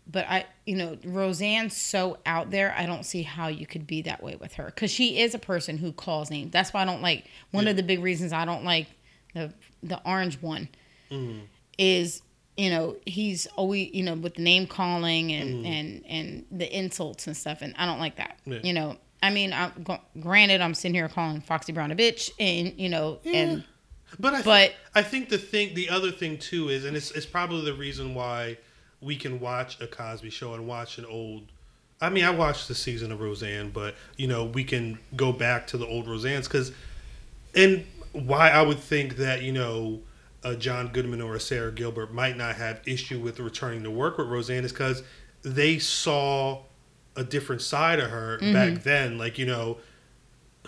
[0.07, 4.03] but i you know roseanne's so out there i don't see how you could be
[4.03, 6.85] that way with her because she is a person who calls names that's why i
[6.85, 7.71] don't like one Yeah.
[7.71, 8.87] of the big reasons i don't like
[9.35, 10.69] the the orange one
[11.11, 11.43] Mhm.
[11.79, 12.23] is
[12.57, 15.69] you know he's always you know with the name calling and Mhm.
[15.69, 18.59] and and the insults and stuff and i don't like that Yeah.
[18.63, 19.73] you know i mean I'm,
[20.21, 23.65] granted i'm sitting here calling foxy brown a bitch and you know and
[24.19, 27.11] But I, th- But- I think the thing, the other thing too is, and it's,
[27.13, 28.59] it's probably the reason why
[29.01, 31.45] we can watch a Cosby Show and watch an old.
[32.01, 35.67] I mean, I watched the season of Roseanne, but you know, we can go back
[35.69, 36.73] to the old Roseannes because,
[37.55, 40.01] and why I would think that you know,
[40.43, 44.19] a John Goodman or a Sara Gilbert might not have issue with returning to work
[44.19, 45.03] with Roseanne is because
[45.43, 46.63] they saw
[47.17, 48.53] a different side of her Mm-hmm.
[48.53, 49.19] back then.
[49.19, 49.79] Like you know,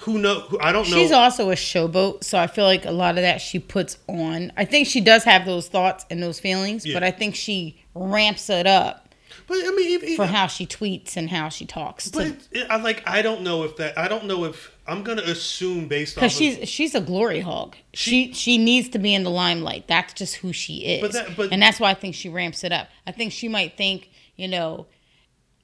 [0.00, 0.40] who know?
[0.40, 0.96] Who, I don't know.
[0.96, 4.52] She's also a showboat, so I feel like a lot of that she puts on.
[4.56, 6.94] I think she does have those thoughts and those feelings, Yeah.
[6.94, 9.06] but I think she ramps it up
[9.46, 12.09] but I mean, if, for how she tweets and how she talks.
[12.09, 15.22] But it, I like I don't know if that I don't know if I'm gonna
[15.22, 17.76] assume based off Because of, she's she's a glory hog.
[17.94, 19.87] She she needs to be in the limelight.
[19.87, 21.00] That's just who she is.
[21.00, 22.88] But that- but- and that's why I think she ramps it up.
[23.06, 24.87] I think she might think you know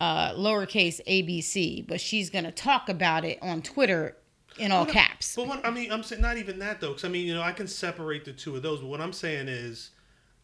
[0.00, 4.16] uh, lowercase ABC, but she's gonna talk about it on Twitter
[4.62, 5.36] in all caps.
[5.36, 7.42] But what I mean, I'm saying not even that though, because I mean, you know,
[7.42, 8.80] I can separate the two of those.
[8.80, 9.90] But what I'm saying is,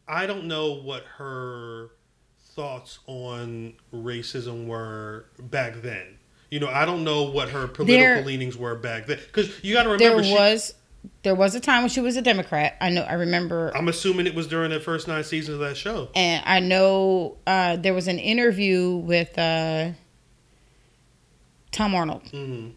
[0.06, 1.90] I don't know what her
[2.54, 6.18] thoughts on racism were back then.
[6.50, 9.18] You know, I don't know what her political There- leanings were back then.
[9.26, 10.74] Because you got to There remember, she, was
[11.22, 12.76] there was a time when she was a Democrat.
[12.80, 13.02] I know.
[13.02, 13.70] I remember.
[13.76, 16.08] I'm assuming it was during the first nine seasons of that show.
[16.16, 19.90] and I know uh, there was an interview with uh,
[21.70, 22.70] Tom Arnold, hmm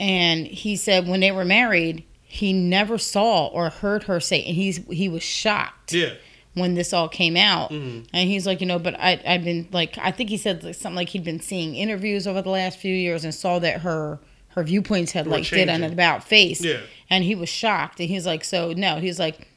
[0.00, 4.54] and he said when they were married, he never saw or heard her say, and
[4.54, 6.12] he's he was shocked Yeah,
[6.54, 8.06] when this all came out, Mhm.
[8.12, 10.74] and he's like, you know, but I I've been like, I think he said like,
[10.74, 14.20] something like he'd been seeing interviews over the last few years and saw that her
[14.50, 17.98] her viewpoints had Were like did an about face, yeah, and he was shocked.
[18.00, 19.47] And he's like so no he's like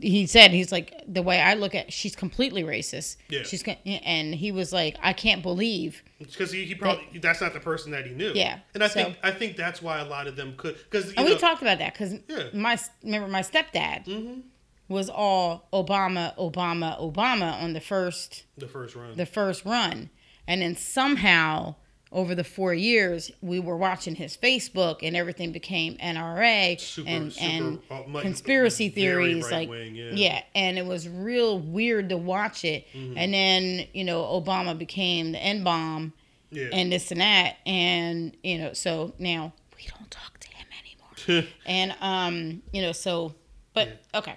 [0.00, 3.42] he said he's like the way i look at she's completely racist Yeah.
[3.42, 7.60] she's and he was like i can't believe because he, he probably that's not the
[7.60, 8.32] person that he knew.
[8.34, 11.12] Yeah, and I so- think I think that's why a lot of them could because
[11.12, 12.44] and we talked about that because Yeah.
[12.54, 14.40] my remember my stepdad hmm
[14.88, 19.16] was all obama obama obama on the first the first run.
[19.16, 20.10] the first run
[20.46, 21.74] and then somehow
[22.14, 27.32] over the four years we were watching his facebook and everything became nra Super- and
[27.32, 30.10] super, and uh, conspiracy theories like yeah.
[30.12, 32.86] yeah and it was real weird to watch it.
[32.94, 33.18] Mm-hmm.
[33.18, 36.14] and then you know obama became the n-bomb
[36.54, 36.68] yeah.
[36.72, 37.56] and this and that.
[37.66, 41.48] And you know so now we don't talk to him anymore.
[41.66, 43.34] And um you know so
[43.72, 44.36] but okay.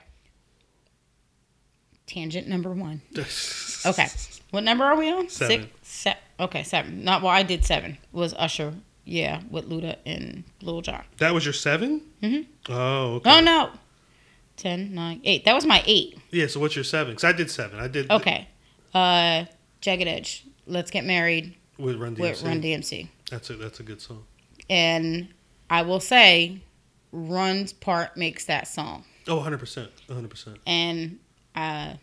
[2.07, 3.01] Tangent number one.
[3.85, 4.07] Okay.
[4.49, 5.29] What number are we on?
[5.29, 5.61] Seven.
[5.61, 5.76] Six,
[6.39, 8.73] okay seven not well i did seven was usher
[9.05, 12.45] yeah with luda and lil jon That was your 7 Mhm.
[12.69, 13.29] Oh, okay.
[13.31, 13.69] oh no
[14.55, 16.47] Ten, nine, 8 that was my eight Yeah.
[16.47, 17.13] So what's your seven?
[17.13, 17.79] Because I did seven.
[17.79, 18.47] I did okay
[18.93, 19.45] uh
[19.81, 22.19] jagged edge let's get married with Run DMC.
[22.21, 24.23] with run dmc That's a that's a good song.
[24.69, 25.27] and
[25.69, 26.61] i will say
[27.11, 30.57] run's part makes that song Oh, 100 percent, 100 percent.
[30.65, 31.19] and
[31.55, 31.93] uh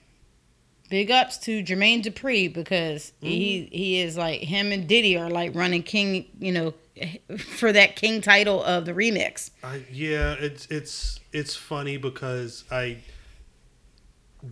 [0.90, 3.74] big ups to Jermaine Dupri because he Mm-hmm.
[3.74, 6.74] he is like him and Diddy are like running king, you know,
[7.38, 9.50] for that king title of the remix.
[9.62, 12.98] I yeah, it's it's it's funny because I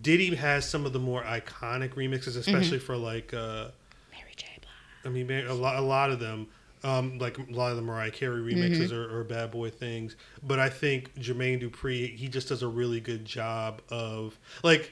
[0.01, 2.85] Diddy has some of the more iconic remixes, especially Mm-hmm.
[2.85, 3.67] for like uh
[4.11, 4.47] Mary J.
[4.61, 5.05] Blige.
[5.05, 6.47] I mean a lot a lot of them.
[6.85, 9.13] Um, like a lot of the Mariah Carey remixes Mm-hmm.
[9.15, 12.99] are, are bad boy things, but I think Jermaine Dupri he just does a really
[12.99, 14.91] good job of like,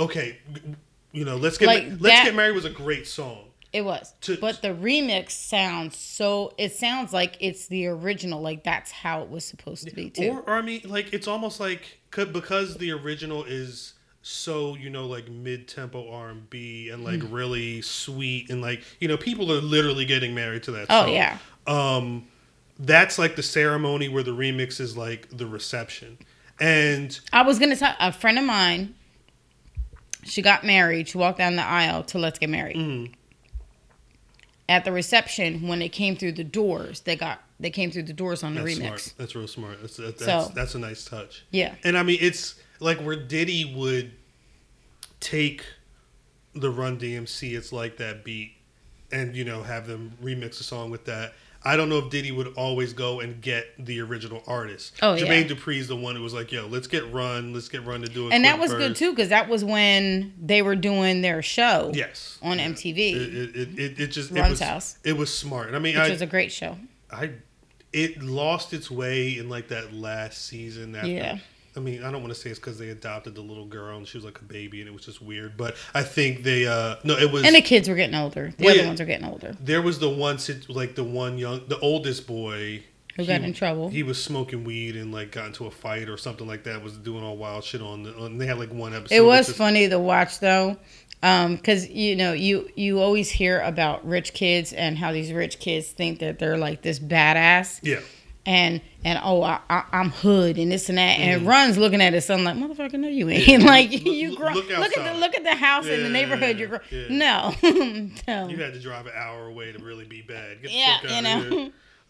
[0.00, 0.38] okay,
[1.12, 3.44] you know, let's get Like let's that- get married was a great song.
[3.72, 6.52] It was, To- but the remix sounds so.
[6.58, 8.40] It sounds like it's the original.
[8.40, 10.30] Like that's how it was supposed to be too.
[10.30, 15.06] Or, or I mean, like it's almost like because the original is so you know
[15.06, 17.32] like mid tempo R and B and like Mm.
[17.32, 20.86] really sweet and like you know people are literally getting married to that.
[20.90, 21.12] oh song.
[21.14, 22.26] yeah, Um,
[22.80, 26.18] that's like the ceremony where the remix is like the reception.
[26.58, 28.96] And I was gonna tell a friend of mine.
[30.24, 31.08] She got married.
[31.08, 33.12] She walked down the aisle to "Let's Get Married." mm,
[34.68, 38.12] At the reception, when they came through the doors, they got they came through the
[38.12, 38.84] doors on the that's remix.
[38.86, 39.14] smart.
[39.18, 39.80] That's real smart.
[39.80, 41.44] That's that's, So- that's a nice touch.
[41.50, 44.12] Yeah, And I mean, it's like where Diddy would
[45.20, 45.64] take
[46.54, 48.52] the Run DMC, it's like that beat,
[49.12, 51.34] and you know have them remix a song with that.
[51.62, 54.94] I don't know if Diddy would always go and get the original artist.
[55.02, 55.24] Oh, yeah.
[55.24, 58.08] Jermaine Dupri's the one who was like, "Yo, let's get Run, let's get Run to
[58.08, 61.42] do it." and that was good too because that was when they were doing their
[61.42, 62.68] show Yes, on Yeah.
[62.70, 65.66] MTV, It, it, it, it, it just it Run's was House, it was smart.
[65.66, 66.78] And I mean, which I, was a great show.
[67.10, 67.30] I
[67.92, 70.94] it lost its way in like that last season.
[70.94, 71.38] After, Yeah.
[71.76, 74.06] I mean, I don't want to say it's because they adopted the little girl and
[74.06, 75.56] she was like a baby and it was just weird.
[75.56, 78.52] But I think they uh no, it was And the kids were getting older.
[78.56, 78.86] The Well, other yeah.
[78.88, 79.54] ones were getting older.
[79.60, 82.82] there was the one like the one young the oldest boy
[83.16, 83.88] Who he- got in trouble?
[83.88, 86.82] He was smoking weed and like got into a fight or something like that.
[86.82, 88.14] Was doing all wild shit on the.
[88.16, 89.14] On, they had like one episode.
[89.14, 90.76] It was this- funny to watch though,
[91.20, 95.88] because you know you you always hear about rich kids and how these rich kids
[95.88, 98.00] think that they're like this badass Yeah,
[98.46, 101.46] and and oh I, I, I'm hood and this and that and Mhm.
[101.46, 104.68] runs looking at his son like motherfucker no you ain't like Look- you grow look
[104.68, 107.06] look, at the look at the house in the Yeah, neighborhood you're gro- yeah.
[107.10, 107.54] no
[108.28, 110.62] no you had to drive an hour away to really be bad.
[110.62, 111.22] Get the yeah you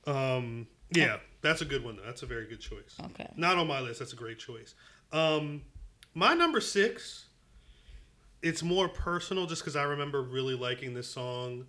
[0.06, 2.04] know Um, yeah, that's a good one though.
[2.04, 2.96] That's a very good choice.
[3.06, 3.98] okay Not on my list.
[3.98, 4.74] That's a great choice.
[5.12, 5.62] Um,
[6.14, 7.26] my number six.
[8.42, 11.66] It's more personal, just because I remember really liking this song.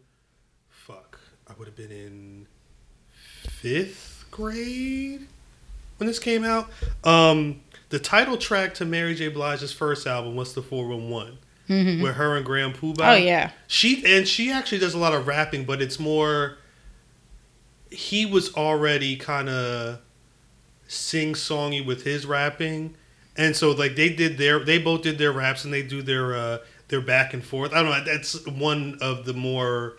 [0.69, 2.47] Fuck, I would have been in
[3.49, 5.27] fifth grade
[5.97, 6.69] when this came out.
[7.03, 9.29] Um, the title track to Mary J.
[9.29, 11.37] Blige's first album was the Four One One,
[11.69, 12.01] Mhm.
[12.01, 13.01] where her and Grand Puba.
[13.01, 16.57] oh yeah She and she actually does a lot of rapping, but it's more.
[17.89, 19.99] He was already kind of
[20.87, 22.95] sing songy with his rapping,
[23.35, 26.33] and so like they did their they both did their raps and they do their
[26.33, 27.73] uh their back and forth.
[27.73, 28.03] I don't know.
[28.05, 29.97] That's one of the more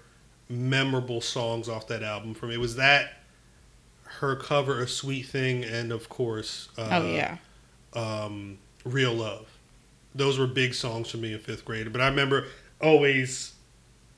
[0.49, 2.55] memorable songs off that album for me.
[2.55, 3.22] It was that
[4.21, 7.39] her cover of "Sweet Thing" and of course, uh, oh yeah
[7.95, 9.47] um, Real Love.
[10.15, 11.91] Those were big songs for me in fifth grade.
[11.93, 12.47] But I remember
[12.81, 13.55] always,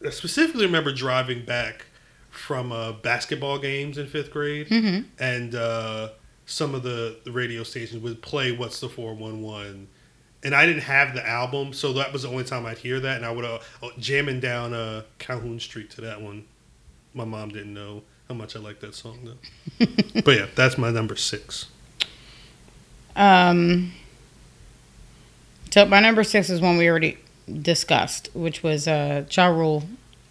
[0.05, 1.87] I specifically remember driving back
[2.31, 6.11] from uh, basketball games in fifth grade, hmm and uh,
[6.47, 9.89] some of the, the radio stations would play "What's the 411."
[10.43, 13.17] And I didn't have the album, so that was the only time I'd hear that,
[13.17, 13.61] and I would uh,
[13.99, 16.45] jamming down uh, Calhoun Street to that one.
[17.15, 19.87] My mom didn't know how much I like that song though.
[20.25, 21.67] but yeah, that's my number six.
[23.17, 23.93] Um,
[25.71, 27.19] so my number six is one we already
[27.63, 29.85] discussed, which was uh, Ja Rule,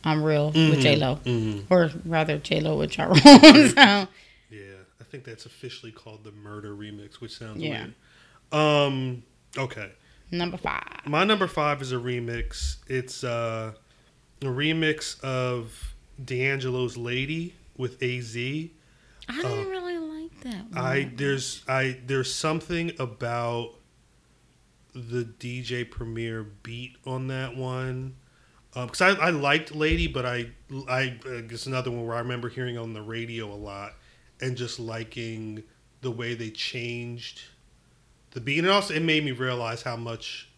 [0.03, 0.81] I'm Real with Mhm.
[0.81, 1.65] J Lo, Mhm.
[1.69, 3.15] or rather J Lo with Ja Rule.
[3.21, 4.07] so, Yeah,
[4.99, 7.85] I think that's officially called the Murder Remix, which sounds Yeah.
[7.85, 7.93] weird.
[8.51, 9.23] Um,
[9.57, 9.91] okay.
[10.31, 10.83] number five.
[11.05, 12.77] My number five is a remix.
[12.87, 13.73] It's uh,
[14.41, 18.35] a remix of D'Angelo's "Lady" with AZ.
[18.37, 18.69] I
[19.41, 20.65] didn't uh, really like that.
[20.71, 20.77] One.
[20.77, 23.71] I there's I there's something about
[24.93, 28.15] the DJ Premier beat on that one.
[28.73, 30.47] Because I, I liked Lady, but I
[30.89, 33.93] I it's another one where I remember hearing on the radio a lot
[34.41, 35.63] and just liking
[36.01, 37.41] the way they changed
[38.31, 40.49] the beat, and also it made me realize how much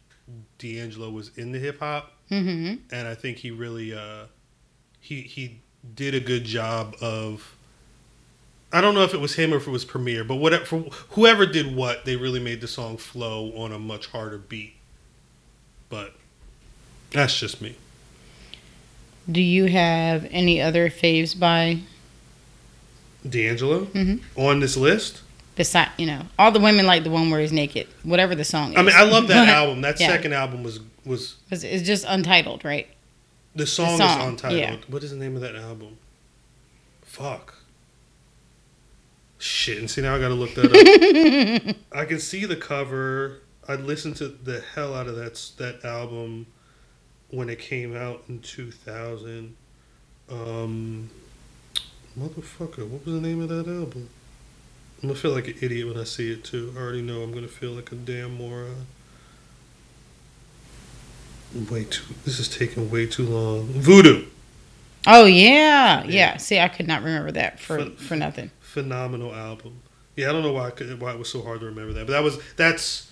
[0.58, 2.75] D'Angelo was into hip hop, Mm-hmm.
[2.91, 4.25] and I think he really uh,
[5.01, 5.62] he he
[5.95, 7.51] did a good job of.
[8.73, 10.79] I don't know if it was him or if it was Premier, but whatever for
[11.11, 14.73] whoever did what, they really made the song flow on a much harder beat.
[15.89, 16.13] But
[17.11, 17.77] that's just me.
[19.31, 21.79] Do you have any other faves by
[23.27, 24.19] D'Angelo Mhm.
[24.35, 25.21] on this list.
[25.55, 28.73] beside you know all the women like the one where he's naked, whatever the song
[28.73, 28.77] is.
[28.77, 29.81] I mean, I love that album.
[29.81, 30.07] That yeah.
[30.07, 32.87] second album was was it's just untitled, right?
[33.55, 34.59] The song, song, is untitled.
[34.59, 34.77] yeah.
[34.87, 35.97] What is the name of that album?
[37.03, 37.55] Fuck.
[39.37, 41.75] Shit, and see now I gotta look that up.
[41.97, 43.41] I can see the cover.
[43.67, 46.47] I listened to the hell out of that that album
[47.29, 49.55] when it came out in two thousand.
[50.29, 51.09] Um,
[52.17, 54.09] motherfucker, what was the name of that album?
[55.01, 56.73] I'm gonna feel like an idiot when I see it too.
[56.75, 58.87] I already know I'm gonna feel like a damn moron.
[61.55, 62.03] Way too.
[62.25, 63.67] This is taking way too long.
[63.67, 64.25] Voodoo,
[65.07, 66.09] Oh yeah, yeah.
[66.09, 66.37] Yeah.
[66.37, 68.51] See, I could not remember that for Ph- for nothing.
[68.59, 69.81] phenomenal album.
[70.17, 72.07] Yeah, I don't know why I could, why it was so hard to remember that,
[72.07, 73.11] but that was that's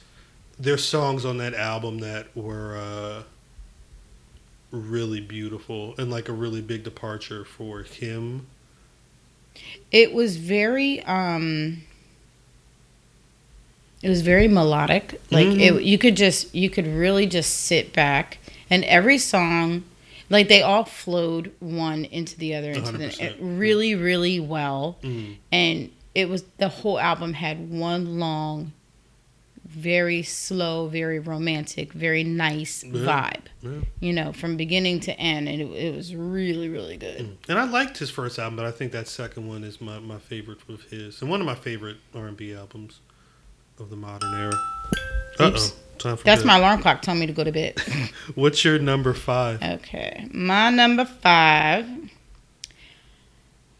[0.59, 3.23] there's songs on that album that were uh,
[4.71, 8.47] really beautiful and like a really big departure for him
[9.91, 11.83] It was very um
[14.03, 15.19] it was very melodic.
[15.31, 15.59] Like Mhm.
[15.77, 18.37] it you could just you could really just sit back
[18.69, 19.83] and every song
[20.29, 24.97] like they all flowed one into the other into the 100%, it really really well
[25.03, 25.35] Mm.
[25.51, 28.71] and it was the whole album had one long
[29.65, 32.91] very slow very romantic very nice Yeah.
[32.91, 33.69] vibe Yeah.
[33.99, 37.63] you know from beginning to end and it, it was really really good And I
[37.69, 40.83] liked his first album, but I think that second one is my, my favorite of
[40.91, 42.99] his, and one of my favorite R and B albums
[43.79, 44.53] of the modern era.
[45.39, 45.73] Uh Oops.
[45.73, 46.47] oh, time for that's bed.
[46.47, 47.79] my alarm clock telling me to go to bed
[48.35, 49.61] What's your number five?
[49.63, 51.85] Okay, my number five,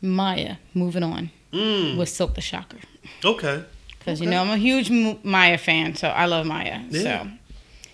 [0.02, 0.60] Mya.
[0.74, 2.78] Moving on Mm, with Silkk the Shocker,
[3.24, 3.64] okay,
[4.00, 6.84] because you know I'm a huge Mya fan, so I love Mya.
[6.90, 7.28] Yeah.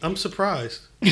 [0.01, 0.81] I'm surprised.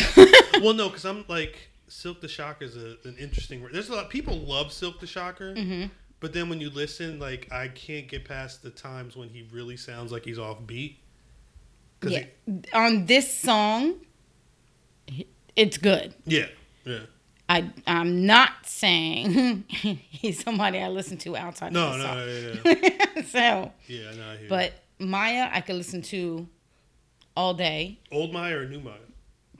[0.62, 3.67] Well, no, because I'm like Silkk the Shocker is a, an interesting.
[3.71, 5.84] There's a lot people love Silkk the Shocker, hmm
[6.20, 9.78] but then when you listen, like I can't get past the times when he really
[9.78, 10.98] sounds like he's off beat.
[12.04, 12.26] yeah,
[12.74, 13.96] on this song,
[15.56, 16.14] it's good.
[16.26, 16.48] yeah,
[16.86, 17.00] yeah.
[17.50, 22.76] I I'm not saying he's somebody I listen to outside No, of no, the yeah,
[22.76, 23.24] yeah, song.
[23.24, 24.12] so, yeah.
[24.16, 26.48] no, I hear but Mya, I could listen to
[27.38, 28.00] all day.
[28.12, 28.94] old Mya or new Mya?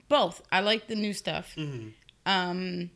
[0.08, 0.42] Both.
[0.52, 1.54] I like the new stuff.
[1.54, 1.88] hmm
[2.26, 2.90] Um,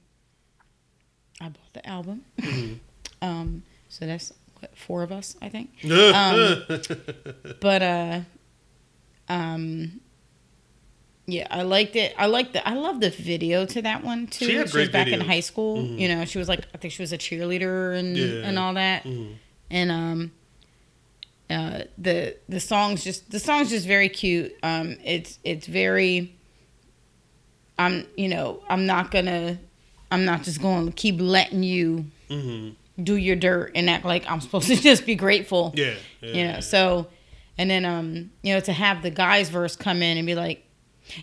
[1.40, 2.24] I bought the album.
[2.38, 2.78] Mhm.
[3.22, 5.70] Um, so that's what, four of us, I think.
[5.84, 6.64] Um,
[7.60, 8.20] But uh,
[9.28, 10.00] um,
[11.26, 12.14] yeah, I liked it.
[12.18, 12.66] I liked the.
[12.68, 14.46] I love the video to that one too.
[14.46, 15.78] She had was great back in high school.
[15.84, 15.98] Mhm.
[16.00, 18.46] You know, she was like I think she was a cheerleader and Yeah.
[18.48, 19.04] and all that.
[19.04, 19.36] Mhm.
[19.70, 20.32] And um,
[21.48, 24.52] uh, the the song's just the song's just very cute.
[24.64, 26.34] Um, it's it's very.
[27.78, 29.58] I'm you know I'm not gonna
[30.10, 32.74] I'm not just going to keep letting you Mhm.
[33.04, 35.72] Do your dirt and act like I'm supposed to just be grateful.
[35.74, 36.60] Yeah, yeah, You know, yeah.
[36.60, 37.06] so
[37.58, 40.64] and then um, you know, to have the guy's verse come in and be like,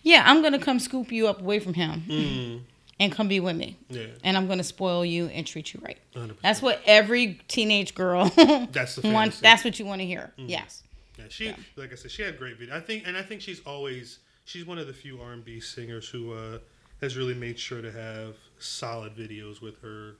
[0.04, 2.62] Yeah, I'm gonna come scoop you up away from him Mhm.
[3.00, 3.78] and come be with me.
[3.90, 5.98] yeah, And I'm gonna spoil you and treat you right.
[6.16, 6.36] 100%.
[6.42, 8.26] That's what every teenage girl
[8.72, 10.32] That's the wants that's what you want to hear.
[10.38, 10.50] Mm.
[10.50, 10.84] Yes.
[11.18, 12.76] Yeah, she like I said, she had great video.
[12.76, 15.60] I think, and I think she's always she's one of the few R and B
[15.60, 16.60] singers who uh,
[17.02, 20.16] has really made sure to have solid videos with her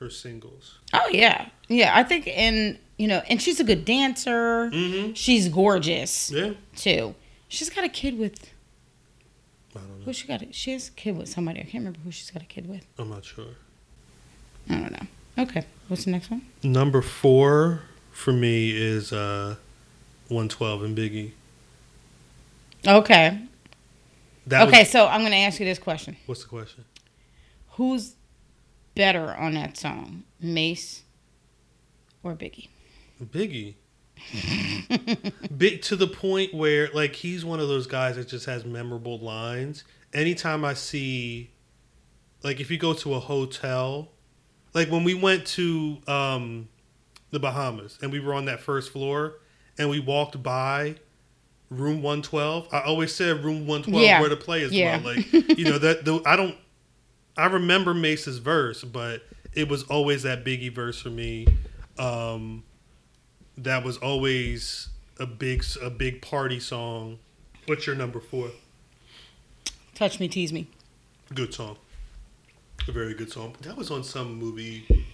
[0.00, 0.78] her singles.
[0.92, 1.48] Oh yeah.
[1.68, 1.92] Yeah.
[1.96, 4.70] I think and you know, and she's a good dancer.
[4.70, 5.12] Mm-hmm.
[5.14, 7.14] She's gorgeous Yeah, too.
[7.48, 8.50] She's got a kid with
[9.74, 10.04] I don't know.
[10.06, 11.60] who she got a, she has a kid with somebody.
[11.60, 12.84] I can't remember who she's got a kid with.
[12.98, 13.54] I'm not sure.
[14.68, 15.06] I don't know.
[15.38, 15.64] Okay.
[15.88, 16.42] What's the next one?
[16.62, 19.56] Number four for me is uh,
[20.28, 21.30] 112 and Biggie.
[22.86, 23.38] Okay.
[24.46, 26.16] That okay, Was, so I'm going to ask you this question.
[26.26, 26.84] what's the question?
[27.72, 28.14] Who's
[28.94, 30.24] better on that song?
[30.40, 31.02] Mase
[32.22, 32.68] or Biggie?
[33.22, 33.74] Biggie.
[35.56, 39.18] Big to the point where like he's one of those guys that just has memorable
[39.18, 39.84] lines.
[40.12, 41.50] Anytime I see
[42.42, 44.10] like if you go to a hotel,
[44.74, 46.68] like when we went to um
[47.30, 49.34] the Bahamas and we were on that first floor
[49.78, 50.96] and we walked by
[51.70, 54.20] room 112, I always said room 112 Yeah.
[54.20, 55.00] where to play as Yeah.
[55.00, 55.14] well.
[55.14, 56.56] Like, you know, that the, I don't
[57.40, 59.22] I remember Mase's verse, but
[59.54, 61.46] it was always that Biggie verse for me.
[61.98, 62.64] Um,
[63.56, 67.18] that was always a big a big party song.
[67.66, 68.50] What's your number four?
[69.94, 70.66] Touch me, tease me.
[71.34, 71.76] Good song,
[72.88, 73.54] a very good song.
[73.62, 75.06] That was on some movie.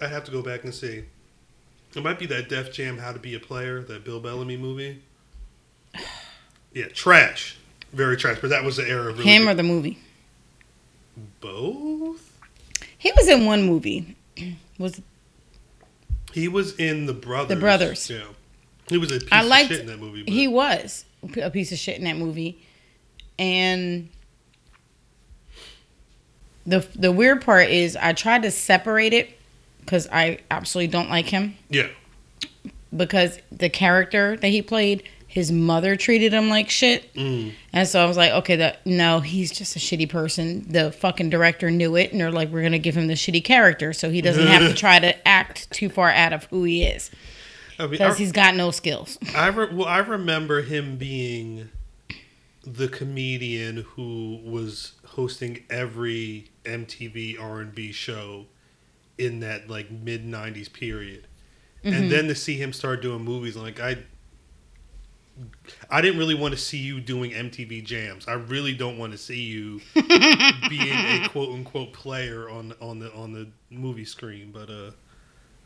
[0.00, 1.04] I'd have to go back and see.
[1.94, 5.02] It might be that Def Jam How to Be a Player, that Bill Bellamy movie.
[6.72, 7.56] Yeah, trash,
[7.92, 8.38] very trash.
[8.40, 9.96] But that was the era of really Him good- or the movie?
[11.40, 12.38] Both.
[12.98, 14.16] He was in one movie.
[14.78, 15.00] Was
[16.32, 17.48] He was in the Brothers.
[17.48, 18.10] The Brothers.
[18.10, 18.22] Yeah,
[18.88, 20.22] he was a piece I liked- of shit in that movie.
[20.24, 21.04] But he was
[21.40, 22.58] a piece of shit in that movie,
[23.38, 24.08] and
[26.66, 29.38] the the weird part is I tried to separate it
[29.80, 31.88] because I absolutely don't like him yeah,
[32.96, 35.02] because the character that he played,
[35.34, 39.18] his mother treated him like shit, mm, and so I was like, okay, that no,
[39.18, 40.64] he's just a shitty person.
[40.70, 43.92] The fucking director knew it, and they're like, we're gonna give him the shitty character
[43.92, 47.10] so he doesn't have to try to act too far out of who he is
[47.80, 49.18] I mean, because he's got no skills.
[49.34, 51.68] I re- well, I remember him being
[52.62, 58.46] the comedian who was hosting every MTV R and B show
[59.18, 61.26] in that like mid '90s period,
[61.84, 61.94] Mm-hmm.
[61.96, 63.98] and then to see him start doing movies, like I.
[65.90, 68.28] I didn't really want to see you doing MTV jams.
[68.28, 73.12] I really don't want to see you being a quote unquote player on on the
[73.14, 74.52] on the movie screen.
[74.52, 74.90] But uh,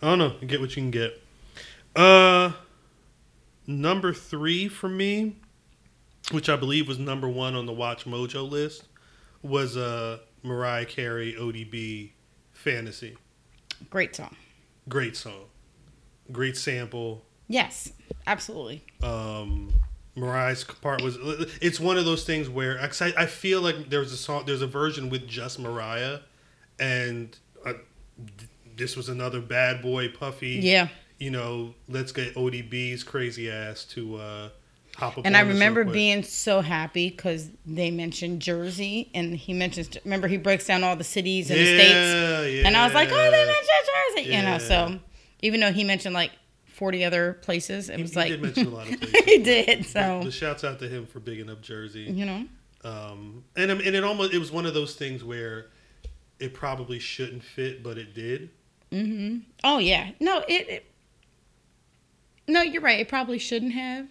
[0.00, 0.34] I don't know.
[0.46, 1.22] Get what you can get.
[1.94, 2.52] Uh,
[3.66, 5.36] number three for me,
[6.30, 8.84] which I believe was number one on the Watch Mojo list,
[9.42, 12.12] was uh Mariah Carey ODB
[12.52, 13.16] Fantasy.
[13.90, 14.34] Great song.
[14.88, 15.44] Great song.
[16.32, 17.24] Great sample.
[17.48, 17.92] Yes,
[18.26, 18.84] absolutely.
[19.02, 19.72] Um,
[20.14, 21.16] Mariah's part was.
[21.60, 24.66] It's one of those things where I, I feel like there's a song, there's a
[24.66, 26.20] version with just Mariah,
[26.78, 27.74] and uh,
[28.76, 30.60] this was another bad boy Puffy.
[30.62, 30.88] Yeah.
[31.18, 34.48] You know, let's get ODB's crazy ass to uh,
[34.96, 35.26] hop up.
[35.26, 39.96] And I remember being so happy because they mentioned Jersey, and he mentions.
[40.04, 42.66] Remember, he breaks down all the cities and the states, yeah, yeah.
[42.66, 43.66] and I was like, "Oh, they mentioned
[44.16, 44.58] Jersey," you know.
[44.58, 45.00] So
[45.40, 46.30] even though he mentioned like
[46.78, 49.24] forty other places, it He- was he like did mention a lot of places.
[49.24, 49.84] he did.
[49.84, 52.02] So The shouts out to him for bigging up Jersey.
[52.02, 52.44] you know,
[52.84, 55.66] Um, and and it almost it was one of those things where
[56.38, 58.50] it probably shouldn't fit, but it did.
[58.92, 59.38] Mm-hmm.
[59.64, 60.84] Oh yeah, no, it, it.
[62.46, 63.00] No, you're right.
[63.00, 64.06] It probably shouldn't have,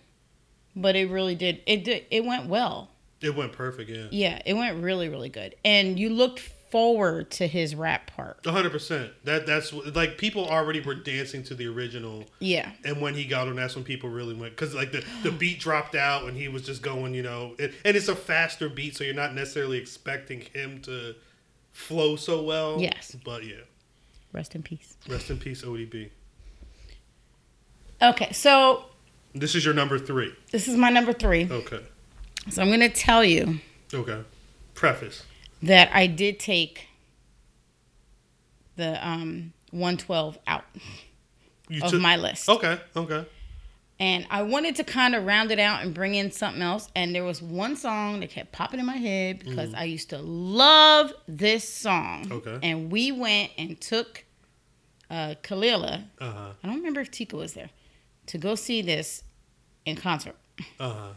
[0.75, 1.61] but it really did.
[1.65, 2.05] It did.
[2.11, 2.91] It went well.
[3.19, 4.05] It went perfect, yeah.
[4.11, 5.55] Yeah, it went really, really good.
[5.65, 8.45] And you looked forward to his rap part.
[8.45, 9.11] Hundred percent.
[9.23, 12.71] That that's like people already were dancing to the original, Yeah.
[12.85, 15.59] and when he got on, that's when people really went because like the the beat
[15.59, 18.95] dropped out and he was just going, you know, it, and it's a faster beat,
[18.97, 21.15] so you're not necessarily expecting him to
[21.71, 22.81] flow so well.
[22.81, 23.15] Yes.
[23.23, 23.55] but yeah.
[24.33, 24.97] Rest in peace.
[25.07, 26.09] Rest in peace, ODB.
[28.01, 28.85] Okay, so
[29.33, 30.33] This is your number three.
[30.51, 31.47] this is my number three.
[31.49, 31.79] Okay.
[32.49, 33.59] So I'm going to tell you
[33.93, 34.21] Okay.
[34.73, 35.23] Preface.
[35.63, 36.87] That I did take
[38.75, 40.63] the um, 112 out
[41.69, 42.47] You of took- my list.
[42.49, 42.79] Okay.
[42.95, 43.25] Okay.
[43.99, 46.87] And I wanted to kind of round it out and bring in something else.
[46.95, 50.19] And there was one song that kept popping in my head because I used to
[50.19, 52.27] love this song.
[52.31, 52.59] Okay.
[52.61, 54.23] And we went and took
[55.09, 56.03] uh, Kalila.
[56.21, 56.49] Uh huh.
[56.63, 57.71] I don't remember if Tika was there
[58.27, 59.23] to go see this
[59.87, 60.35] in concert.
[60.79, 61.07] Uh huh.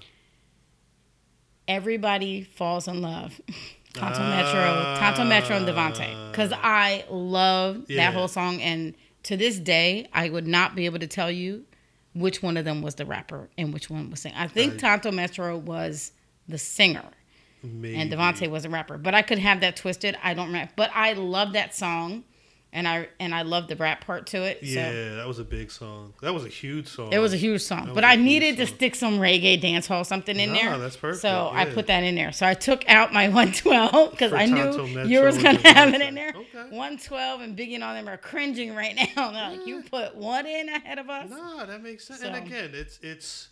[1.68, 3.40] Everybody falls in love.
[3.94, 6.30] Tanto Metro, Tanto Metro, and Devonte.
[6.30, 6.60] Because ah.
[6.62, 7.96] I love Yeah.
[8.10, 11.64] that whole song, and to this day, I would not be able to tell you
[12.14, 14.38] which one of them was the rapper and which one was singing.
[14.38, 16.12] I think Tanto Metro was
[16.48, 17.04] the singer,
[17.62, 17.96] Maybe.
[17.96, 18.96] and Devonte was a rapper.
[18.98, 20.16] But I could have that twisted.
[20.22, 20.72] I don't remember.
[20.76, 22.24] But I love that song,
[22.72, 24.60] and I and I love the rap part to it.
[24.60, 24.66] So.
[24.66, 26.14] Yeah, that was a big song.
[26.22, 27.12] That was a huge song.
[27.12, 29.18] It was a huge song, That but I a I huge needed to stick some
[29.18, 30.78] reggae dance hall something in Nah, there.
[30.78, 32.30] that's perfect, So I put that in there.
[32.32, 36.14] So I took out my 112 because I knew you was gonna have it in
[36.14, 36.30] there.
[36.36, 36.62] Okay.
[36.70, 39.30] 112 and Biggie and all them are cringing right now.
[39.32, 41.28] They're like, you put one in ahead of us.
[41.30, 42.22] No, that makes sense.
[42.22, 43.48] And again, it's it's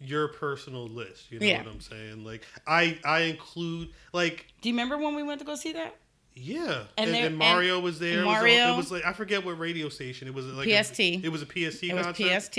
[0.00, 1.32] your personal list.
[1.32, 1.58] You know Yeah.
[1.64, 2.24] what I'm saying?
[2.24, 5.96] Like I I include like Do you remember when we went to go see that?
[6.40, 8.20] Yeah, And and, there- and Mario was there.
[8.22, 10.28] It was Mario- it was like I forget what radio station.
[10.28, 11.00] It was like PST.
[11.00, 11.84] A, it was a PST.
[11.84, 12.40] It was concert?
[12.42, 12.58] PST,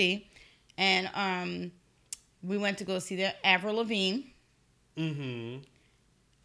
[0.77, 1.71] and um,
[2.43, 4.21] we went to go see the Avril Lavigne,
[4.97, 5.59] Mm-hmm.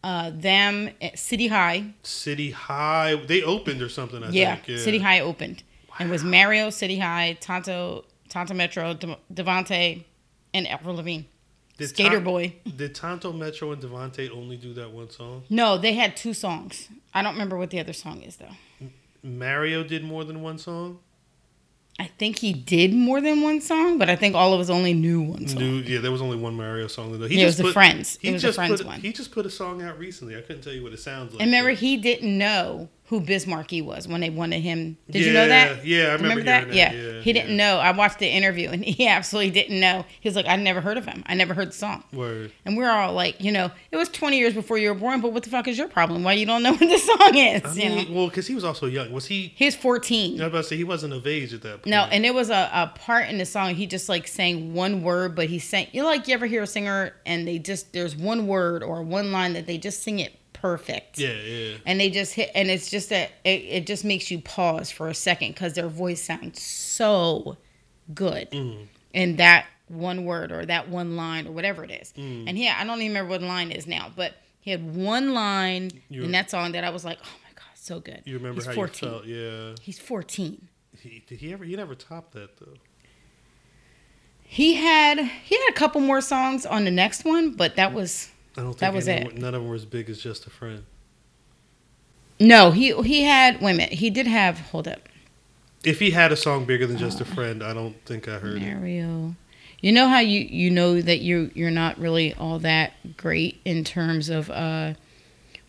[0.03, 1.87] uh, them at City High.
[2.03, 3.17] City High.
[3.17, 4.23] They opened or something.
[4.23, 4.69] I yeah, think.
[4.69, 4.85] Yeah.
[4.85, 5.63] City High opened.
[6.01, 10.03] It was Mario, City High, Tanto, Tanto Metro, De- Devonte,
[10.53, 11.23] and Avril Lavigne.
[11.77, 12.55] Did Skater Ton- Boy.
[12.77, 15.43] Did Tanto Metro and Devonte only do that one song?
[15.51, 16.89] No, they had two songs.
[17.13, 18.89] I don't remember what the other song is though.
[19.23, 20.99] Mario did more than one song.
[21.99, 24.95] I think he did more than one song, but I think all of us only
[24.95, 25.85] knew one song.
[25.87, 27.17] Yeah, there was only one Mario song.
[27.19, 27.29] Though.
[27.29, 28.19] He Yeah, it was just the Friends.
[28.21, 29.01] He It was the just Friends put, one.
[29.01, 30.37] He just put a song out recently.
[30.37, 31.41] I couldn't tell you what it sounds like.
[31.41, 34.97] And remember, but- he didn't know who Biz Markie was when they wanted him.
[35.11, 35.85] Did you know that?
[35.85, 36.73] yeah, I remember that?
[36.73, 36.93] hearing Yeah.
[36.93, 37.57] Yeah, he didn't yeah.
[37.57, 37.79] know.
[37.79, 40.07] I watched the interview, and he absolutely didn't know.
[40.21, 41.23] He was like, "I never heard of him.
[41.27, 42.51] I never heard the song." Word.
[42.65, 45.33] And we're all like, you know, it was 20 years before you were born, but
[45.33, 46.25] what the fuck is your problem?
[46.25, 47.63] Why you don't know what the song is?
[47.65, 49.13] I you know, well, because he was also young.
[49.13, 49.53] Was he?
[49.55, 50.41] he was 14.
[50.41, 51.87] I was about to say he wasn't of age at that point.
[51.87, 55.03] No, and it was a, a part in the song he just like sang one
[55.03, 57.93] word, but he sang you know like you ever hear a singer and they just
[57.93, 60.35] there's one word or one line that they just sing it
[60.65, 61.19] perfect.
[61.19, 61.75] yeah, yeah.
[61.85, 65.09] And they just hit and it's just that it, it just makes you pause for
[65.09, 67.57] a second because their voice sounds so
[68.15, 68.51] good.
[68.51, 68.87] Mm.
[69.13, 72.13] in that one word or that one line or whatever it is.
[72.17, 72.49] Mm.
[72.49, 75.91] And yeah, I don't even remember what line is now, but he had one line
[76.09, 78.23] You- in that song that I was like, oh my god, so good.
[78.25, 79.09] You remember He's how 14.
[79.09, 79.27] you felt?
[79.27, 79.75] Yeah.
[79.83, 80.69] He's 14.
[80.99, 81.65] He, did he ever?
[81.65, 82.75] He never topped that though.
[84.43, 88.31] He had he had a couple more songs on the next one, but that was
[88.57, 89.35] I don't think That was it.
[89.37, 90.85] None of them were as big as just a friend.
[92.41, 92.71] no.
[92.71, 93.93] He he had wait a minute.
[93.95, 95.09] He did have hold up
[95.85, 98.39] If he had a song bigger than just Uh, a friend, I don't think I
[98.39, 98.75] heard it.
[98.75, 99.35] Mario.
[99.81, 103.85] You know how you you know that you you're not really all that great in
[103.85, 104.95] terms of uh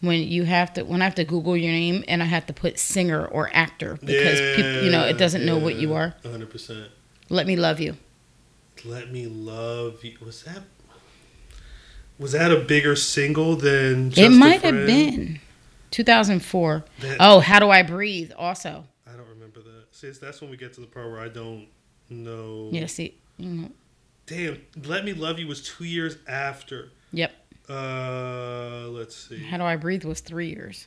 [0.01, 2.53] when you have to when I have to Google your name and I have to
[2.53, 6.15] put singer or actor because people, you know it doesn't know what you are.
[6.23, 6.89] Hundred percent.
[7.29, 7.97] Let me love you.
[8.86, 10.17] Let me love you.
[10.23, 10.61] Was that
[12.20, 14.09] was that a bigger single than?
[14.11, 15.39] Just it might have been
[15.91, 16.86] 2004.
[17.01, 18.32] That- Oh, how do I breathe?
[18.38, 19.86] Also, I don't remember that.
[19.91, 21.68] See, that's when we get to the part where I don't
[22.09, 22.70] know.
[22.72, 22.86] yeah.
[22.88, 23.70] See, know,
[24.28, 26.89] Damn, Let Me Love You was two years after.
[27.11, 27.32] yep.
[27.68, 29.43] Uh, let's see.
[29.43, 30.86] How do I breathe was three years.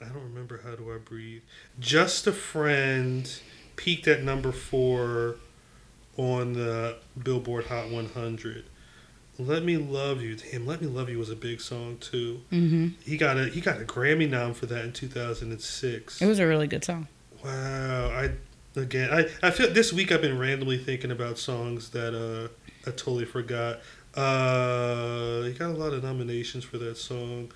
[0.00, 1.42] I don't remember How Do I Breathe.
[1.78, 3.40] Just a Friend
[3.76, 5.36] peaked at number four
[6.16, 8.64] on the Billboard Hot 100.
[9.46, 10.36] Let Me Love You.
[10.36, 12.40] Damn, Let Me Love You was a big song too.
[12.50, 16.20] hmm He got a he got a Grammy nom for that in 2006.
[16.22, 17.08] It was a really good song.
[17.44, 18.30] Wow, I
[18.78, 22.48] again I I feel this week I've been randomly thinking about songs that uh
[22.86, 23.80] I totally forgot.
[24.14, 27.52] Uh, he got a lot of nominations for that song.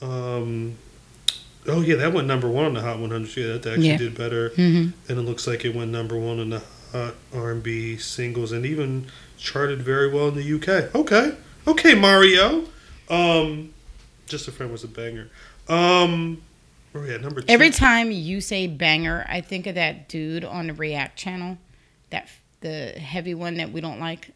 [0.00, 0.76] Um,
[1.66, 3.36] oh yeah, that went number one on the Hot 100.
[3.36, 3.96] Yeah, that actually Yeah.
[3.98, 6.62] did better, hmm and it looks like it went number one on the
[6.92, 9.06] Hot R&B singles, and even
[9.42, 10.94] charted very well in the UK.
[10.94, 11.34] Okay,
[11.66, 12.64] okay, Mario.
[13.08, 13.74] Um,
[14.26, 15.28] just a friend was a banger.
[15.68, 16.40] Um,
[16.92, 17.46] we at number two?
[17.48, 21.58] Every time you say banger, I think of that dude on the React channel,
[22.10, 22.28] that
[22.60, 24.30] the heavy one that we don't like.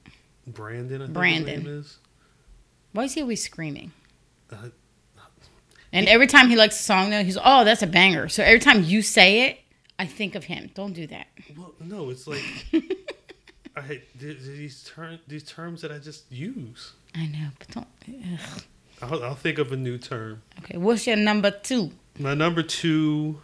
[0.47, 1.55] Brandon, I think Brandon.
[1.57, 1.99] his name is.
[2.93, 3.93] Why is he always screaming?
[4.51, 4.57] Uh,
[5.93, 8.29] And every time he likes a song, though, he's oh, that's a banger.
[8.29, 9.59] So every time you say it,
[9.99, 10.71] I think of him.
[10.75, 11.27] Don't do that.
[11.57, 12.43] well, no, it's like
[13.77, 15.21] I hate th- th- these terms.
[15.29, 16.93] These terms that I just use.
[17.15, 17.87] I know, but don't.
[18.33, 18.63] Ugh.
[19.03, 20.43] I'll, I'll think of a new term.
[20.61, 21.91] Okay, what's your number two?
[22.19, 23.41] My number two,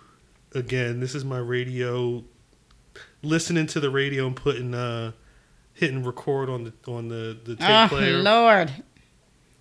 [0.54, 2.24] again, this is my radio.
[3.22, 5.12] Listening to the radio and putting uh,
[5.74, 7.84] hitting record on the on the the tape player.
[7.84, 8.18] Oh player.
[8.22, 8.72] Lord!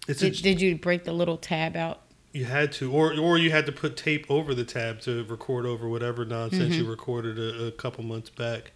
[0.08, 2.02] It's a, Did, did you break the little tab out?
[2.34, 5.66] you had to, or or you had to put tape over the tab to record
[5.66, 6.84] over whatever nonsense Mm-hmm.
[6.86, 8.72] you recorded a, a couple months back.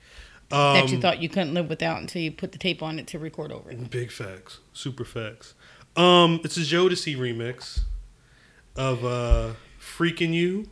[0.52, 3.08] Um, that you thought you couldn't live without until you put the tape on it
[3.08, 3.90] to record over it.
[3.90, 5.54] Big facts, super facts.
[5.96, 7.80] Um, it's a Jodeci remix
[8.76, 10.70] of uh, "Freek'n You"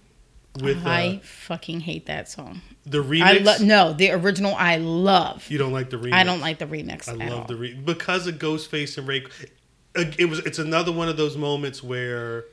[0.62, 2.62] with I uh, fucking hate that song.
[2.86, 3.02] the I
[3.40, 3.46] remix.
[3.62, 5.50] lo- no, the original I love.
[5.50, 6.14] you don't like the remix.
[6.14, 7.46] I don't like the remix I love all.
[7.48, 9.26] the re- because of Ghostface and Ray.
[9.96, 10.40] It was.
[10.40, 12.46] It's another one of those moments where.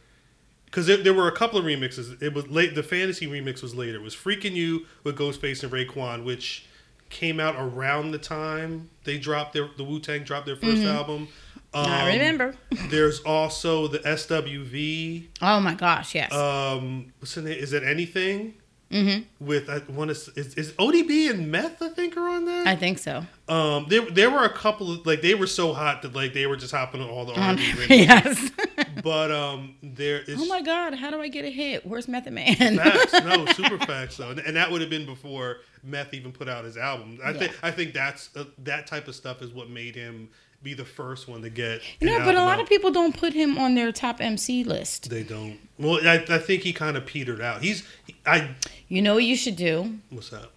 [0.67, 2.23] Because there, there were a couple of remixes.
[2.23, 2.77] It was late.
[2.77, 3.97] The fantasy remix was later.
[3.97, 6.67] It was "Freek'n You" with Ghostface and Raekwon, which
[7.11, 11.29] came out around the time they dropped their the Wu Tang dropped their 1st album.
[11.73, 11.93] Um, Mm-hmm.
[11.93, 12.55] I remember.
[12.89, 15.29] There's also the SWV.
[15.43, 16.33] Oh my gosh, yes.
[16.33, 17.59] Um, what's the name?
[17.59, 18.55] Is it anything?
[18.91, 22.67] hmm With I want to is, is ODB and Meth I think are on there.
[22.67, 23.25] I think so.
[23.49, 26.47] um, there there were a couple of like they were so hot that like they
[26.47, 27.63] were just hopping on all the Um, R&B
[27.97, 28.51] yes.
[29.05, 31.87] But um, there is oh my God, how do I get a hit?
[31.87, 32.55] Where's Method Man?
[32.77, 33.13] facts.
[33.13, 36.65] No, super facts though, and, and that would have been before Meth even put out
[36.65, 37.19] his album.
[37.25, 37.39] I Yeah.
[37.39, 40.29] think I think that's uh, that type of stuff is what made him
[40.63, 41.81] be the first one to get.
[42.01, 42.61] You know, but a lot out.
[42.65, 45.09] of people don't put him on their top MC list.
[45.09, 45.59] They don't.
[45.79, 47.63] Well, I, I think he kind of petered out.
[47.63, 47.83] He's
[48.27, 48.55] I.
[48.89, 49.99] You know what you should do?
[50.11, 50.51] What's that?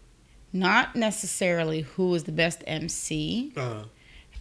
[0.52, 3.84] Not necessarily who was the best MC, Uh,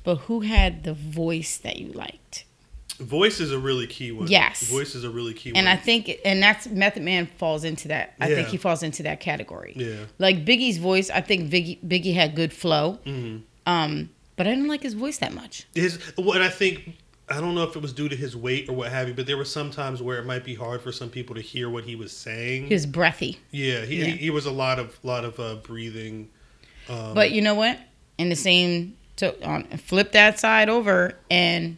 [0.04, 2.44] but who had the voice that you liked.
[3.02, 4.28] Voice is a really key one.
[4.28, 4.62] Yes.
[4.70, 5.66] voice is a really key And one.
[5.66, 8.14] And I think, and that's Method Man falls into that.
[8.20, 9.74] I think he falls into that category.
[9.76, 10.04] yeah.
[10.18, 12.94] Like Biggie's voice, I think Biggie, Biggie had good flow.
[13.04, 15.66] hmm Um, but I didn't like his voice that much.
[15.74, 16.96] His well, and I think
[17.28, 19.26] I don't know if it was due to his weight or what have you, but
[19.26, 21.84] there were some times where it might be hard for some people to hear what
[21.84, 22.66] he was saying.
[22.66, 23.38] He was breathy.
[23.50, 24.04] yeah, he, Yeah.
[24.06, 26.28] He, he was a lot of lot of uh, breathing.
[26.88, 27.78] Um, But you know what?
[28.18, 31.76] In the same, to, on flip that side over, and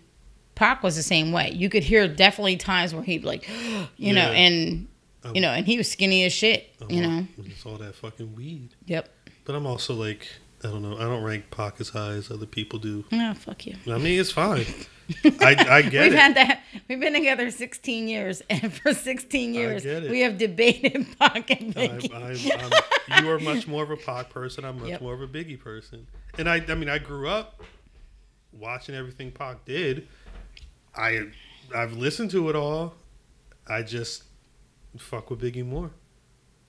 [0.54, 1.50] Pac was the same way.
[1.52, 3.48] You could hear definitely times where he'd be like,
[3.96, 4.38] you know, Yeah.
[4.38, 4.88] and
[5.24, 6.74] Um, you know, and he was skinny as shit.
[6.88, 7.26] You know.
[7.38, 8.70] it's all that fucking weed.
[8.86, 9.08] Yep.
[9.44, 10.26] But I'm also like,
[10.62, 10.96] I don't know.
[10.96, 13.04] I don't rank Pac as high as other people do.
[13.10, 13.76] No, fuck you.
[13.86, 14.64] I mean, it's fine.
[15.40, 16.18] I, I get We've it.
[16.18, 16.62] had that.
[16.88, 21.98] We've been together 16 years, and for 16 years, we have debated Pac and I'm,
[21.98, 22.50] Biggie.
[22.54, 22.72] I'm,
[23.10, 24.64] I'm, you are much more of a Pac person.
[24.64, 25.02] I'm much Yep.
[25.02, 26.06] more of a Biggie person.
[26.38, 27.62] And I, I mean, I grew up
[28.52, 30.08] watching everything Pac did.
[30.96, 31.26] I,
[31.74, 32.94] I've listened to it all.
[33.66, 34.24] I just
[34.98, 35.90] fuck with Biggie more.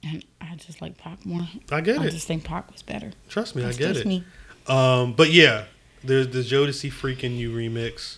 [0.03, 1.47] and I just like Pac more.
[1.71, 2.07] I get I it.
[2.07, 3.11] I just think Pac was better.
[3.29, 4.05] Trust me, That's I get it.
[4.05, 4.23] me.
[4.67, 5.65] Um, but yeah,
[6.03, 8.17] there's the Jodeci freaking you remix.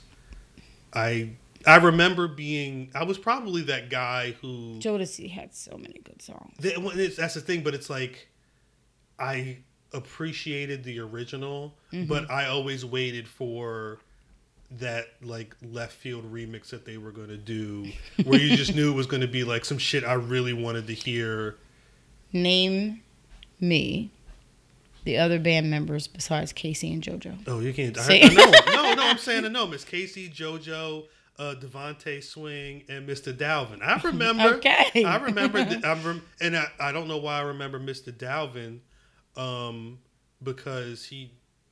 [0.94, 1.32] I
[1.66, 6.56] I remember being I was probably that guy who Jodeci had so many good songs.
[6.62, 8.30] Th- well, it's- that's the thing, but it's like
[9.20, 9.58] I
[9.94, 12.06] appreciated the original, Mm-hmm.
[12.08, 14.00] but I always waited for
[14.72, 17.92] that like left field remix that they were going to do,
[18.26, 20.88] where you just knew it was going to be like some shit I really wanted
[20.88, 21.58] to hear.
[22.34, 23.02] Name
[23.60, 24.12] me
[25.08, 27.38] the other band members besides K-Ci and JoJo.
[27.48, 27.98] Oh, you can't.
[27.98, 28.20] I?
[28.24, 28.52] I know.
[28.74, 29.66] No, no, I'm saying I know.
[29.66, 31.06] Miss K-Ci, JoJo,
[31.40, 33.34] uh, DeVante Swing, and Mr.
[33.34, 33.82] Dalvin.
[33.82, 34.56] I remember.
[34.56, 35.06] Okay.
[35.06, 35.64] I remember.
[35.64, 38.12] The, I rem- and I, I don't know why I remember Mr.
[38.12, 38.80] Dalvin,
[39.42, 40.00] um,
[40.44, 41.32] because he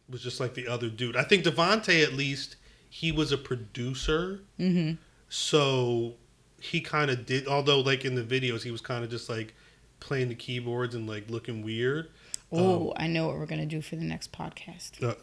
[0.09, 1.17] was just like the other dude.
[1.17, 2.55] I think DeVante, at least,
[2.95, 4.39] he was a producer.
[4.57, 4.91] hmm
[5.27, 6.13] So
[6.61, 9.53] he kind of did, although like in the videos, he was kind of just like
[9.99, 12.07] playing the keyboards and like looking weird.
[12.53, 15.03] Oh, I know what we're gonna do for the next podcast.
[15.03, 15.15] Uh,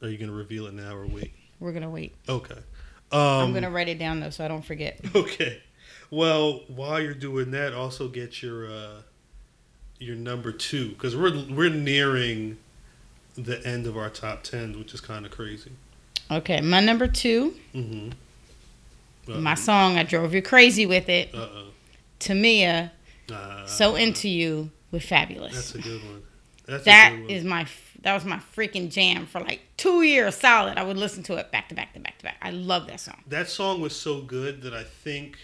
[0.00, 1.32] are you going to reveal it now or wait?
[1.58, 2.14] We're gonna wait.
[2.28, 2.60] Okay.
[3.10, 5.00] Um, I'm gonna write it down though, so I don't forget.
[5.16, 5.60] Okay.
[6.08, 9.00] Well, while you're doing that, also get your uh,
[9.98, 12.58] your number two because we're we're nearing
[13.34, 15.72] the end of our top ten, which is kind of crazy.
[16.30, 19.42] Okay, my number two, Mm-hmm.
[19.42, 19.96] my song.
[19.98, 21.34] I drove you crazy with it.
[21.34, 21.66] Uh oh.
[22.20, 22.90] Tamia,
[23.32, 25.52] Uh, so into you with Fabolous.
[25.52, 26.22] That's a good one.
[26.66, 27.30] That's That a good one.
[27.30, 27.66] is my
[28.02, 30.78] that was my freaking jam for like two years solid.
[30.78, 32.36] I would listen to it back to back to back to back.
[32.40, 33.22] I love that song.
[33.28, 35.36] that song was so good that I think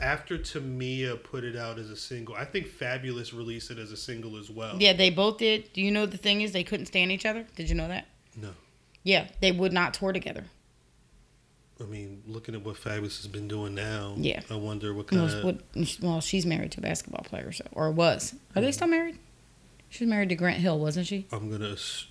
[0.00, 3.96] after Tamia put it out as a single, I think Fabolous released it as a
[3.96, 4.76] single as well.
[4.78, 5.72] Yeah, they both did.
[5.72, 7.44] Do you know the thing is they couldn't stand each other?
[7.56, 8.06] Did you know that?
[8.40, 8.50] No.
[9.08, 10.44] Yeah, they would not tour together.
[11.80, 14.42] I mean, looking at what Fabolous has been doing now, Yeah.
[14.50, 15.44] I wonder what kind Well, of.
[15.44, 18.34] what- well, she's married to a basketball player, so or was.
[18.54, 18.72] Are they hmm.
[18.72, 19.18] still married?
[19.88, 21.26] She was married to Grant Hill, wasn't she?
[21.32, 21.70] I'm gonna.
[21.70, 22.06] It's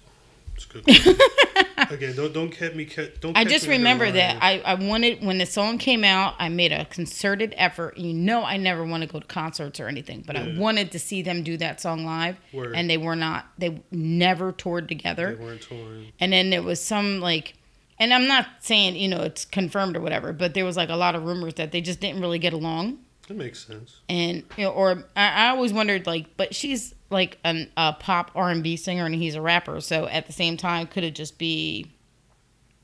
[0.68, 0.84] good.
[1.92, 2.86] Again, don't don't catch me.
[2.86, 3.38] ca- Don't.
[3.38, 6.72] I just me remember that I, I wanted when the song came out, I made
[6.72, 7.98] a concerted effort.
[7.98, 11.00] You know, I never want to go to concerts or anything, but I wanted to
[11.00, 12.76] see them do that song live, Word.
[12.76, 13.48] and they were not.
[13.58, 15.36] They never toured together.
[15.36, 16.08] they weren't torn.
[16.20, 17.54] And then there was some like,
[18.00, 20.96] and I'm not saying you know it's confirmed or whatever, but there was like a
[20.96, 23.00] lot of rumors that they just didn't really get along.
[23.28, 24.00] That makes sense.
[24.10, 28.32] and you know, or I, I always wondered like, but she's like an, a pop
[28.36, 31.14] R and B singer and he's a rapper, so at the same time, could it
[31.16, 31.92] just be,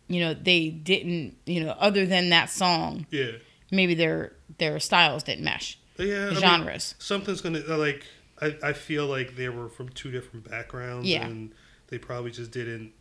[0.07, 3.31] you know, they didn't, you know, other than that song, Yeah.
[3.71, 6.27] maybe their their styles didn't mesh, yeah.
[6.27, 6.95] I mean, genres.
[6.99, 8.05] something's gonna uh, like.
[8.41, 11.07] I, I feel like they were from two different backgrounds.
[11.07, 11.23] Yeah.
[11.25, 11.53] And
[11.87, 12.91] they probably just didn't.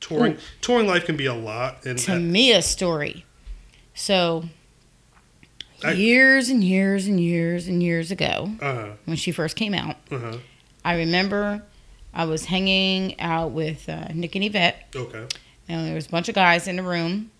[0.00, 3.24] Touring touring life can be a lot, and to me a story.
[3.94, 4.44] So
[5.84, 9.74] I- years and years and years and years ago, uh huh when she first came
[9.74, 10.36] out, uh huh.
[10.84, 11.62] I remember
[12.14, 14.86] I was hanging out with uh, Nick and Yvette.
[14.94, 15.26] Okay.
[15.68, 17.30] and there was a bunch of guys in the room,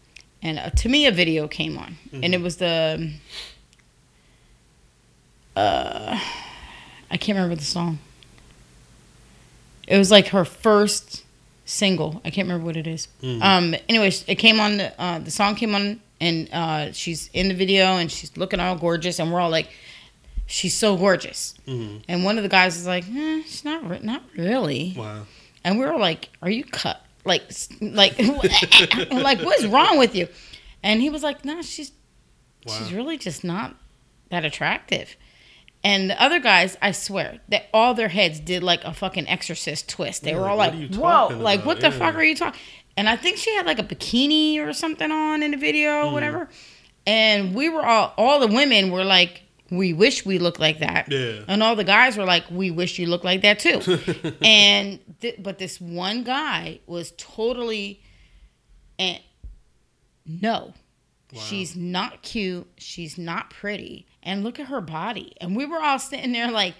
[0.43, 3.13] and uh, Tamia video came on, and it was the,
[5.55, 6.19] uh,
[7.11, 7.99] I can't remember the song.
[9.89, 11.25] It was like her first
[11.65, 12.21] single.
[12.25, 13.09] I can't remember what it is.
[13.23, 13.43] Mhm.
[13.43, 13.75] Um.
[13.89, 14.77] Anyways, it came on.
[14.79, 18.61] The, uh, the song came on, and uh, she's in the video, and she's looking
[18.61, 19.69] all gorgeous, and we're all like,
[20.47, 21.55] she's so gorgeous.
[21.67, 24.95] hmm And one of the guys is like, eh, she's not, re- not really.
[24.97, 25.27] Wow.
[25.65, 27.01] And we were like, "Are you cut?
[27.25, 27.43] Like,
[27.81, 28.17] like,
[29.11, 30.29] like, what's wrong with you?"
[30.83, 31.91] And he was like, "No, she's
[32.65, 32.75] Wow.
[32.79, 33.75] she's really just not
[34.31, 35.17] that attractive."
[35.85, 39.89] And the other guys, I swear, that all their heads did like a fucking exorcist
[39.89, 40.23] twist.
[40.23, 41.67] They Yeah, were all like, "Whoa!" Like, about?
[41.67, 41.99] what the Yeah.
[41.99, 42.61] fuck are you talking?
[42.97, 46.13] And I think she had like a bikini or something on in the video Mm.
[46.13, 46.49] whatever.
[47.07, 51.11] And we were all, all the women were like, "We wish we looked like that."
[51.11, 51.43] Yeah.
[51.47, 53.81] And all the guys were like, "We wish you looked like that too."
[54.43, 58.01] and th- but this one guy was totally
[58.99, 59.21] and
[60.25, 60.73] no
[61.33, 61.41] Wow.
[61.41, 65.99] she's not cute she's not pretty and look at her body and we were all
[65.99, 66.75] sitting there like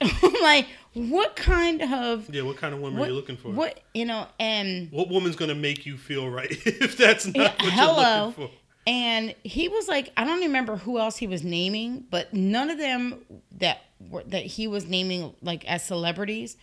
[0.42, 0.66] like
[0.96, 2.42] what kind of Yeah.
[2.42, 3.50] What kind of woman what, are you looking for?
[3.50, 7.52] what you know and What woman's gonna make you feel right if that's not Yeah,
[7.64, 8.02] what hello.
[8.18, 8.54] you're looking for?
[8.88, 12.78] and he was like i don't remember who else he was naming but none of
[12.78, 13.16] them
[13.58, 16.56] that were that he was naming like as celebrities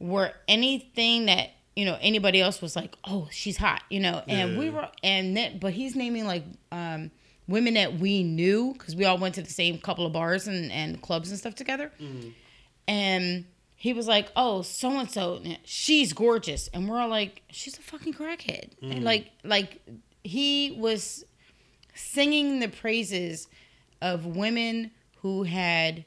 [0.00, 4.58] were anything that you know anybody else was like oh she's hot you know and
[4.58, 7.10] we were and then but he's naming like um
[7.46, 10.70] women that we knew because we all went to the same couple of bars and,
[10.72, 11.90] and clubs and stuff together
[12.88, 13.44] and
[13.80, 17.80] he was like, "Oh, so and so, she's gorgeous," and we're all like, "She's a
[17.80, 19.02] fucking crackhead." And mm.
[19.02, 19.80] like, like
[20.22, 21.24] he was
[21.94, 23.48] singing the praises
[24.02, 24.90] of women
[25.22, 26.04] who had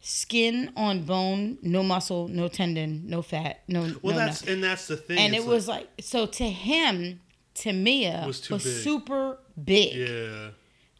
[0.00, 3.82] skin on bone, no muscle, no tendon, no fat, no.
[4.02, 5.18] Well, no that's and that's the thing.
[5.18, 7.20] and it's it was like so to him,
[7.54, 10.48] Tamia Was was, super big yeah.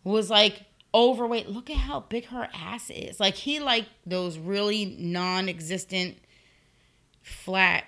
[0.04, 0.62] was like
[0.94, 1.48] overweight.
[1.48, 3.18] Look at how big her ass is.
[3.20, 6.16] Like he like those really non-existent,
[7.22, 7.84] flat,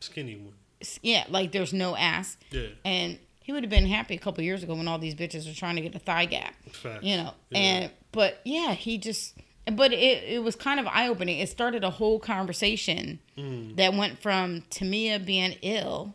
[0.00, 0.54] Skinny one.
[1.02, 2.36] yeah, like there's no ass.
[2.50, 2.68] Yeah.
[2.84, 5.54] And he would have been happy a couple years ago when all these bitches were
[5.54, 6.54] trying to get a thigh gap.
[6.72, 7.04] Facts.
[7.04, 7.34] You know.
[7.50, 7.58] Yeah.
[7.58, 9.34] And but yeah, he just
[9.72, 11.38] but it, it was kind of eye opening.
[11.38, 13.76] It started a whole conversation Mm.
[13.76, 16.14] that went from Tamia being ill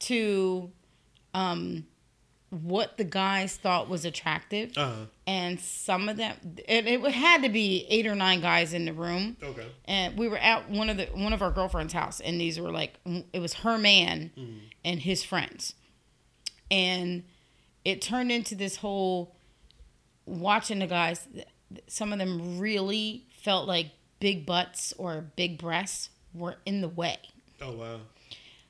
[0.00, 0.70] to
[1.34, 1.86] um
[2.52, 5.06] what the guys thought was attractive Uh-huh.
[5.26, 6.36] and some of them
[6.68, 9.66] it, it had to be eight or nine guys in the room Okay.
[9.86, 12.70] and we were at one of the one of our girlfriend's house and these were
[12.70, 12.94] like
[13.32, 14.30] it was her man
[14.84, 15.74] and his friends
[16.70, 17.22] and
[17.86, 19.34] it turned into this whole
[20.26, 21.26] watching the guys
[21.86, 23.86] some of them really felt like
[24.20, 27.16] big butts or big breasts were in the way
[27.62, 28.00] Oh wow.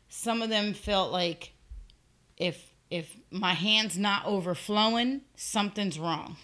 [0.09, 1.53] some of them felt like
[2.37, 6.37] if if my hand's not overflowing something's wrong.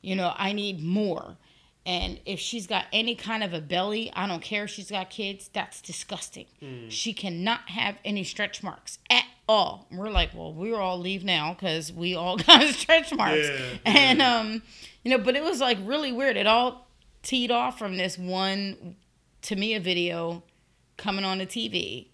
[0.00, 1.36] You know i need more.
[1.84, 5.10] And if she's got any kind of a belly i don't care if she's got
[5.10, 6.46] kids that's disgusting.
[6.88, 9.88] She cannot have any stretch marks at all.
[9.90, 13.48] We're like well we all leave now because we all got stretch marks.
[13.48, 14.62] Yeah, and um
[15.02, 16.36] you know but it was like really weird.
[16.36, 16.88] It all
[17.24, 18.94] teed off from this one
[19.42, 20.44] Tamia video
[20.96, 22.06] coming on the TV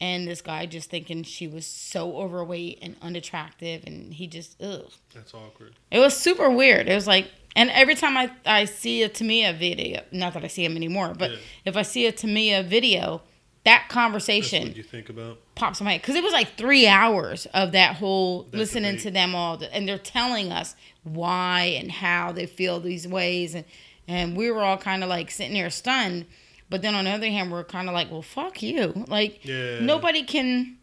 [0.00, 4.90] and this guy just thinking she was so overweight and unattractive and he just ugh.
[5.14, 5.74] That's awkward.
[5.90, 6.88] It was super weird.
[6.88, 10.46] It was like and every time I, I see a Tamia video, not that I
[10.46, 11.36] see him anymore, but Yeah.
[11.64, 13.22] if I see a Tamia video,
[13.64, 15.38] that conversation you think about.
[15.54, 19.10] pops in my head because it was like three hours of that whole listening to
[19.10, 23.64] them all, and they're telling us why and how they feel these ways, and
[24.08, 26.24] and we were all kind of like sitting there stunned.
[26.70, 29.80] But then on the other hand, we're kind of like, well, fuck you, like Yeah.
[29.80, 30.78] nobody can.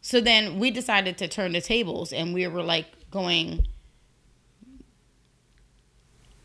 [0.00, 3.66] So then we decided to turn the tables, and we were like going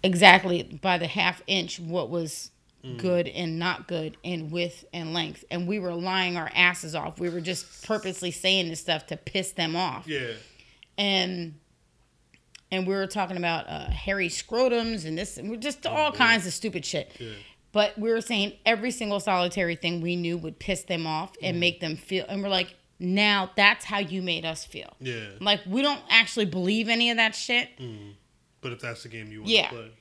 [0.03, 2.51] exactly by the half inch what was
[2.97, 5.43] good and not good in width and length.
[5.51, 7.19] And we were lying our asses off.
[7.19, 10.07] We were just purposely saying this stuff to piss them off.
[10.07, 10.31] Yeah.
[10.97, 11.55] And
[12.71, 16.45] and we were talking about uh, hairy scrotums and this, and we're just all kinds
[16.47, 17.11] of stupid shit.
[17.19, 17.29] Yeah.
[17.77, 21.57] But we were saying every single solitary thing we knew would piss them off and
[21.57, 21.59] mm.
[21.59, 22.25] make them feel.
[22.27, 24.95] And we're like, now that's how you made us feel.
[24.99, 25.27] Yeah.
[25.39, 27.69] Like we don't actually believe any of that shit.
[27.77, 28.13] Mm.
[28.61, 29.69] But if that's the game you want Yeah.
[29.69, 29.91] to play.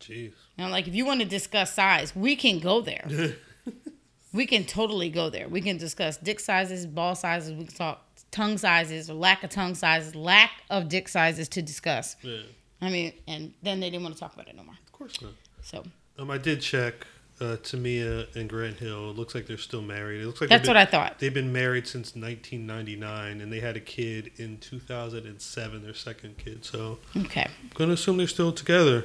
[0.00, 0.32] Jeez.
[0.58, 3.08] Now, like if you want to discuss size, we can go there.
[4.34, 5.48] we can totally go there.
[5.48, 7.54] We can discuss dick sizes, ball sizes.
[7.54, 11.62] We can talk tongue sizes or lack of tongue sizes, lack of dick sizes to
[11.62, 12.16] discuss.
[12.20, 12.40] Yeah.
[12.82, 14.76] I mean, and then they didn't want to talk about it no more.
[14.84, 15.32] Of course not.
[15.62, 15.82] So
[16.18, 17.06] Um, I did check
[17.40, 19.10] uh, Tamia and Grant Hill.
[19.10, 20.22] It looks like they're still married.
[20.22, 21.18] It looks like that's they've what I thought.
[21.18, 25.82] They've been married since 1999, and they had a kid in 2007.
[25.82, 26.64] Their second kid.
[26.64, 27.46] So Okay.
[27.46, 29.04] I'm gonna assume they're still together.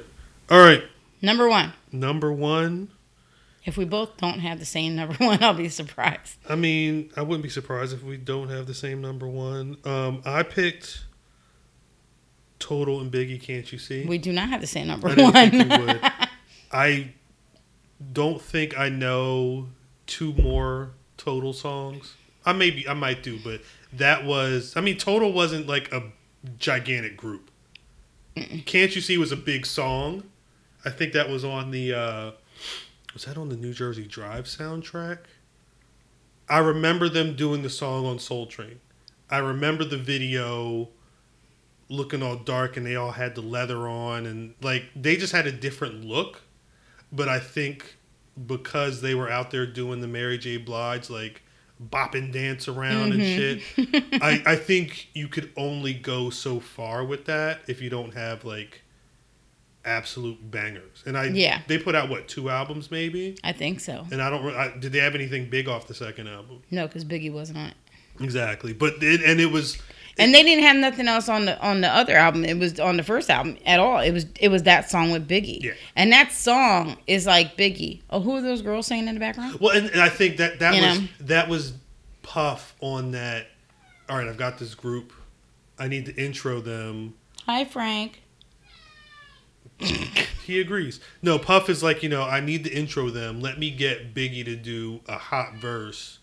[0.50, 0.82] All right,
[1.20, 1.72] Number one.
[1.92, 2.88] number one.
[3.64, 6.36] If we both don't have the same number one, I'll be surprised.
[6.48, 9.76] I mean, I wouldn't be surprised if we don't have the same number one.
[9.84, 11.04] Um, I picked
[12.58, 13.40] Total and Biggie.
[13.40, 14.04] Can't you see?
[14.04, 16.00] We do not have the same number one.
[16.72, 17.08] think we would.
[17.08, 17.14] I
[18.12, 19.68] don't think I know
[20.06, 22.14] two more Total songs.
[22.44, 23.60] I maybe I might do, but
[23.92, 24.72] that was.
[24.76, 26.02] I mean, Total wasn't like a
[26.58, 27.48] gigantic group.
[28.66, 30.24] Can't you see was a big song?
[30.84, 31.94] I think that was on the.
[31.94, 32.30] Uh,
[33.14, 35.18] was that on the New Jersey Drive soundtrack?
[36.48, 38.80] I remember them doing the song on Soul Train.
[39.30, 40.88] I remember the video
[41.88, 45.46] looking all dark and they all had the leather on and like they just had
[45.46, 46.40] a different look.
[47.12, 47.96] But I think
[48.46, 50.56] because they were out there doing the Mary J.
[50.56, 51.42] Blige like
[51.78, 53.90] bop and dance around and mm-hmm.
[53.92, 58.14] shit, I, I think you could only go so far with that if you don't
[58.14, 58.82] have like
[59.84, 61.02] absolute bangers.
[61.06, 61.62] And I Yeah.
[61.66, 64.06] they put out what two albums maybe, I think so.
[64.10, 64.54] and I don't.
[64.54, 66.62] I, did they have anything big off the second album?
[66.70, 67.74] No, because Biggie wasn't on it.
[68.20, 69.78] Exactly, but it, and it was
[70.18, 72.44] And they didn't have nothing else on the on the other album.
[72.44, 73.98] It was on the first album at all.
[73.98, 75.62] It was it was that song with Biggie.
[75.62, 75.72] Yeah.
[75.96, 78.02] And that song is like Biggie.
[78.10, 79.58] Oh, who are those girls singing in the background?
[79.60, 81.06] Well, and, and I think that that You was know?
[81.20, 81.72] that was
[82.22, 83.46] Puff on that.
[84.08, 85.12] All right, I've got this group.
[85.78, 87.14] I need to intro them.
[87.46, 88.22] Hi, Frank.
[90.44, 90.98] He agrees.
[91.22, 93.40] No, Puff is like you know I need to intro them.
[93.40, 96.18] Let me get Biggie to do a hot verse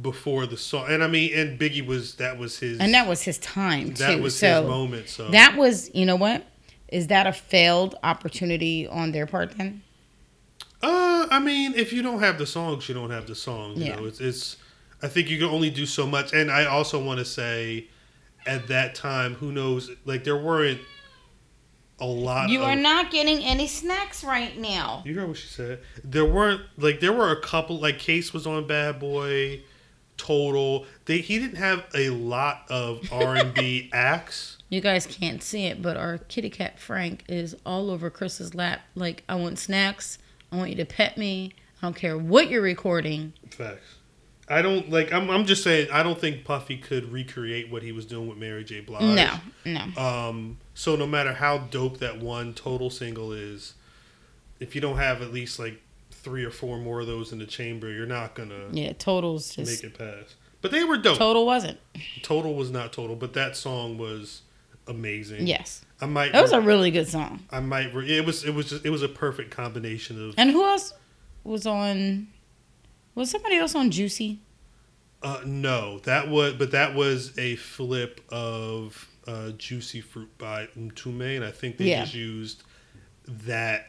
[0.00, 0.86] before the song.
[0.88, 4.04] And I mean, and Biggie was that was his And that was his time too.
[4.04, 5.08] that was so his moment.
[5.08, 6.44] So that was you know what?
[6.88, 9.82] Is that a failed opportunity on their part then?
[10.82, 13.78] Uh, I mean, if you don't have the songs, you don't have the songs.
[13.78, 13.96] You Yeah.
[13.96, 14.56] know, it's it's.
[15.02, 17.86] I think you can only do so much, and I also want to say,
[18.46, 19.90] at that time, who knows?
[20.04, 20.80] Like there weren't
[22.00, 22.48] a lot.
[22.50, 25.02] You of, are not getting any snacks right now.
[25.04, 25.80] You heard what she said.
[26.04, 29.62] There weren't like there were a couple like Case was on Bad Boy,
[30.22, 30.86] Total.
[31.06, 34.58] They he didn't have a lot of R and B acts.
[34.68, 38.82] You guys can't see it, but our kitty cat Frank is all over Chris's lap.
[38.94, 40.18] Like, I want snacks.
[40.52, 41.54] I want you to pet me.
[41.82, 43.32] I don't care what you're recording.
[43.50, 43.96] Facts.
[44.48, 45.12] I don't like.
[45.12, 45.28] I'm.
[45.28, 45.88] I'm just saying.
[45.92, 48.78] I don't think Puffy could recreate what he was doing with Mary J.
[48.80, 49.02] Blige.
[49.02, 50.00] No, no.
[50.00, 50.58] Um.
[50.74, 53.74] So no matter how dope that one total single is,
[54.60, 55.81] if you don't have at least like
[56.22, 59.82] three or four more of those in the chamber, you're not gonna Yeah, Total's make
[59.84, 60.36] it past.
[60.60, 61.18] But they were dope.
[61.18, 61.78] Total wasn't.
[62.22, 64.42] Total was not total, but that song was
[64.86, 65.46] amazing.
[65.46, 65.84] Yes.
[66.00, 66.32] I might.
[66.32, 67.40] That was a really good song.
[67.50, 67.92] I might.
[67.94, 68.44] re- It was.
[68.44, 68.70] It was.
[68.70, 70.34] Just, it was a perfect combination of.
[70.38, 70.94] And who else
[71.44, 72.28] was on.
[73.14, 74.40] Was somebody else on Juicy?
[75.22, 76.54] Uh, no, that was.
[76.54, 81.90] But that was a flip of uh, "Juicy Fruit" by Mtume, and I think they
[81.90, 82.02] Yeah.
[82.02, 82.62] just used
[83.26, 83.86] that.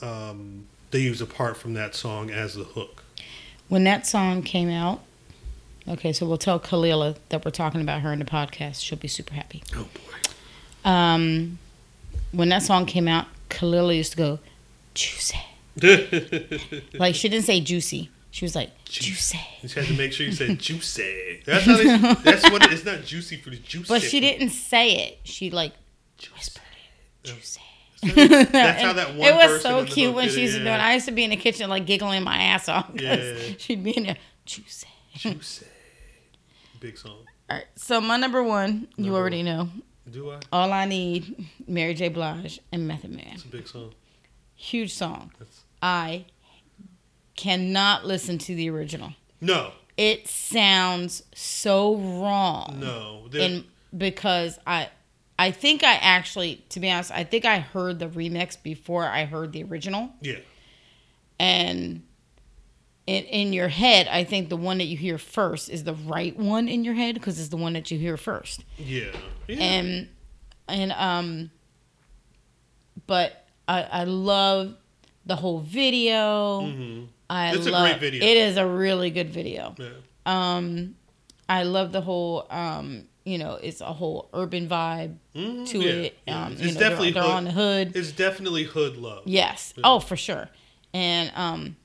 [0.00, 3.02] Um, they use a part from that song as the hook.
[3.68, 5.00] When that song came out,
[5.88, 8.82] okay, so we'll tell Kalila that we're talking about her in the podcast.
[8.84, 9.62] She'll be super happy.
[9.74, 9.88] Oh
[10.88, 11.58] Um,
[12.32, 14.38] when that song came out, Kalila used to go,
[14.94, 15.38] Juicy.
[16.94, 18.10] Like, she didn't say juicy.
[18.30, 19.38] She was like, juicy.
[19.62, 21.42] You just had to make sure you said juicy.
[21.46, 21.84] That's how they,
[22.24, 23.88] That's what it, it's not juicy for the juicy.
[23.88, 25.18] But she didn't say it.
[25.24, 25.72] She, like,
[26.34, 26.62] whispered
[27.24, 27.28] it.
[27.28, 27.60] Juicy.
[28.14, 30.72] That's how that one It was so cute when she used to do it.
[30.72, 33.54] I used to be in the kitchen, like, giggling my ass off because Yeah.
[33.58, 34.86] she'd be in there, juicy.
[35.16, 35.66] Juicy.
[36.80, 37.18] Big song.
[37.50, 39.68] All right, so my number one, you Number already know.
[40.10, 40.38] Do I?
[40.52, 42.08] All I Need, Mary J.
[42.08, 43.24] Blige, and Method Man.
[43.34, 43.92] It's a big song.
[44.54, 45.32] Huge song.
[45.38, 46.26] That's- I
[47.36, 49.12] cannot listen to the original.
[49.40, 52.78] No, It sounds so wrong.
[52.80, 53.28] no.
[53.38, 53.64] And
[53.96, 54.88] because I
[55.38, 59.24] I think I actually to be honest, I think I heard the remix before I
[59.24, 60.10] heard the original.
[60.20, 60.38] yeah.
[61.40, 62.02] And
[63.06, 66.36] in in your head, I think the one that you hear first is the right
[66.38, 68.64] one in your head because it's the one that you hear first.
[68.78, 69.06] Yeah.
[69.48, 69.56] yeah.
[69.58, 70.08] and
[70.68, 71.50] and um
[73.06, 74.74] but i i love
[75.26, 77.04] the whole video Mm-hmm.
[77.28, 78.24] i It's a love great video.
[78.24, 79.88] it is a really good video yeah.
[80.24, 80.94] um
[81.48, 85.88] i love the whole um you know it's a whole urban vibe Mhm, to yeah,
[85.90, 86.44] it yeah.
[86.46, 87.36] um It's you know definitely they're, they're hood.
[87.36, 89.22] on the hood It's definitely hood love.
[89.26, 89.82] yes Yeah.
[89.84, 90.48] oh for sure
[90.92, 91.76] and um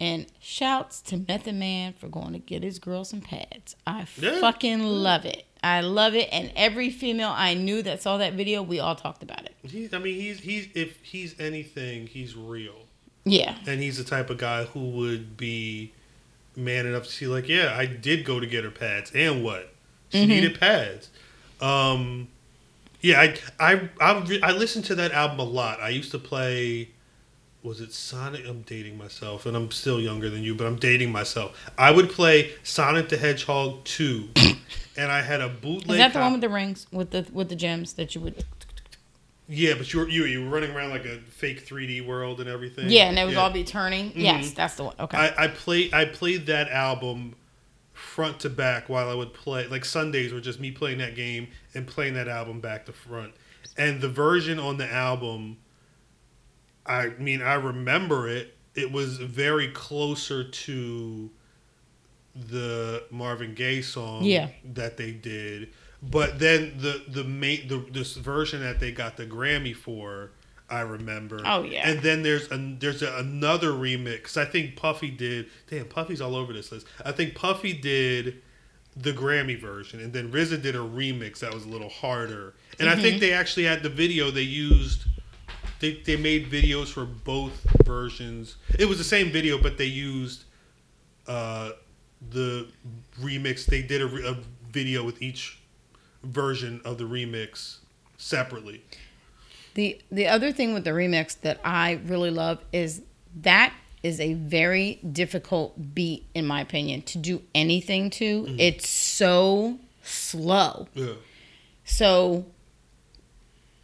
[0.00, 3.76] and shouts to Method Man for going to get his girl some pads.
[3.86, 5.44] I fucking love it.
[5.62, 6.28] I love it.
[6.32, 9.54] And every female I knew that saw that video, we all talked about it.
[9.62, 12.74] He, I mean, he's he's if he's anything, he's real,
[13.24, 13.54] Yeah.
[13.68, 15.92] and he's the type of guy who would be
[16.56, 19.73] man enough to see like, yeah, I did go to get her pads, and what?
[20.14, 20.28] She Mhm.
[20.28, 21.08] needed pads.
[21.60, 22.28] Um,
[23.00, 25.80] yeah, I I I, re- I listened to that album a lot.
[25.80, 26.88] I used to play.
[27.64, 28.46] Was it Sonic?
[28.46, 31.58] I'm dating myself, and I'm still younger than you, but I'm dating myself.
[31.78, 34.28] I would play Sonic the Hedgehog 2,
[34.98, 35.92] and I had a bootleg.
[35.92, 38.20] Is that the cop- one with the rings with the with the gems that you
[38.20, 38.44] would?
[39.48, 42.48] Yeah, but you were you, you were running around like a fake 3D world and
[42.48, 42.88] everything.
[42.90, 44.12] Yeah, and it would all be turning.
[44.14, 44.54] Yes, Mhm.
[44.54, 44.94] that's the one.
[45.00, 45.16] Okay.
[45.18, 47.34] I, I play I played that album
[48.04, 51.48] front to back while I would play like Sundays were just me playing that game
[51.74, 53.32] and playing that album back to front.
[53.76, 55.56] And the version on the album
[56.86, 58.54] I mean I remember it.
[58.74, 61.30] It was very closer to
[62.34, 64.48] the Marvin Gaye song Yeah.
[64.74, 65.70] that they did.
[66.02, 70.32] But then the the main the this version that they got the Grammy for,
[70.74, 71.40] I remember.
[71.44, 71.88] Oh, yeah.
[71.88, 74.36] And then there's an there's a, another remix.
[74.36, 75.46] I think Puffy did.
[75.70, 76.86] Damn, Puffy's all over this list.
[77.04, 78.42] I think Puffy did
[78.96, 82.54] the Grammy version, and then RZA did a remix that was a little harder.
[82.80, 84.32] And I think they actually had the video.
[84.32, 85.04] They used.
[85.80, 88.56] They, they made videos for both versions.
[88.78, 90.44] It was the same video, but they used
[91.28, 91.72] uh,
[92.30, 92.68] the
[93.20, 93.66] remix.
[93.66, 94.36] They did a, a
[94.72, 95.60] video with each
[96.24, 97.78] version of the remix
[98.16, 98.82] separately.
[99.74, 103.02] The the other thing with the remix that I really love is
[103.42, 103.72] that
[104.02, 108.42] is a very difficult beat in my opinion to do anything to.
[108.42, 108.60] Mm-hmm.
[108.60, 110.86] It's so slow.
[110.94, 111.14] Yeah.
[111.84, 112.44] So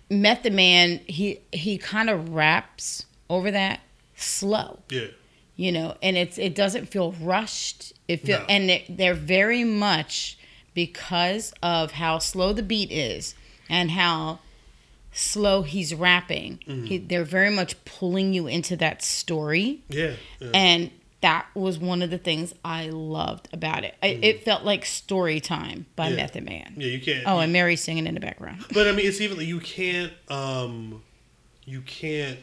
[0.08, 3.80] Method Man he he kind of raps over that
[4.16, 4.80] slow.
[4.90, 5.06] Yeah.
[5.56, 8.44] you know and it's it doesn't feel rushed it feel No.
[8.48, 10.38] and it, they're very much
[10.74, 13.34] because of how slow the beat is
[13.68, 14.40] and how
[15.12, 16.84] slow he's rapping Mm-hmm.
[16.84, 20.12] he, they're very much pulling you into that story Yeah.
[20.38, 20.50] yeah.
[20.54, 20.90] and
[21.20, 23.94] that was one of the things I loved about it.
[24.02, 26.16] I, It felt like story time by Yeah.
[26.16, 26.72] Method Man.
[26.78, 27.24] Yeah, you can't.
[27.26, 28.64] Oh, you- and Mary singing in the background.
[28.72, 30.12] But I mean, it's even you can't.
[30.30, 31.02] um
[31.66, 32.38] You can't.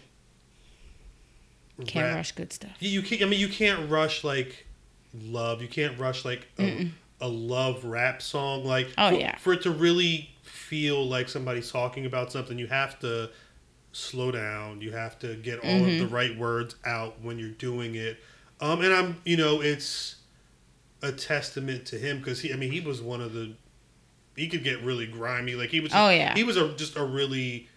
[1.87, 2.71] Can't rap- rush good stuff.
[2.79, 3.21] You, you can't.
[3.21, 4.65] I mean, you can't rush like
[5.13, 5.61] love.
[5.61, 6.91] You can't rush like a,
[7.21, 8.63] a love rap song.
[8.65, 9.35] Like Oh, for, yeah.
[9.37, 13.29] for it to really feel like somebody's talking about something, you have to
[13.91, 14.81] slow down.
[14.81, 16.03] You have to get all Mm-hmm.
[16.03, 18.19] of the right words out when you're doing it.
[18.59, 20.15] Um, and I'm, you know, it's
[21.01, 22.51] a testament to him because he.
[22.51, 23.53] I mean, he was one of the.
[24.35, 25.55] He could get really grimy.
[25.55, 25.91] Like he was.
[25.95, 26.33] Oh, yeah.
[26.35, 27.67] He was a, just a really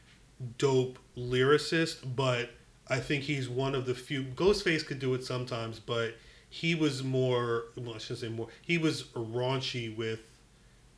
[0.59, 2.51] dope lyricist, but
[2.88, 4.24] I think he's one of the few.
[4.24, 6.14] Ghostface could do it sometimes, but
[6.51, 7.65] he was more.
[7.77, 8.49] Well, I shouldn't say more.
[8.61, 10.21] He was raunchy with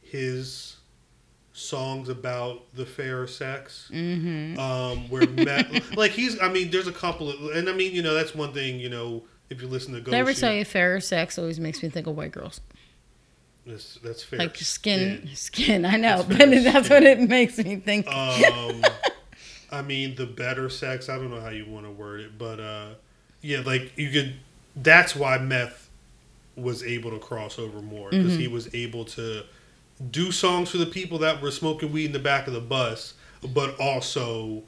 [0.01, 0.77] his
[1.53, 3.91] songs about the fair sex.
[3.93, 4.59] Mm-hmm.
[4.59, 6.41] Um, where Meth, like he's.
[6.41, 8.81] I mean, there's a couple of, and I mean, you know, that's one thing.
[8.81, 11.39] You know, if you listen to Ghost, Did I ever you- tell you fairer sex
[11.39, 12.61] always makes me think of white girls?
[13.65, 14.41] that's, that's fair.
[14.41, 15.37] Like skin, skin.
[15.37, 15.85] skin.
[15.85, 16.95] I know, That's but that's skin.
[16.97, 18.09] what it makes me think.
[18.09, 18.83] um
[19.71, 22.61] i mean the better sex i don't know how you want to word it but
[22.61, 22.89] uh
[23.41, 24.35] yeah like you could
[24.77, 25.91] that's why meth
[26.57, 28.55] was able to cross over more because he mm-hmm.
[28.55, 29.43] was able to
[30.11, 33.15] do songs for the people that were smoking weed in the back of the bus
[33.55, 34.63] but also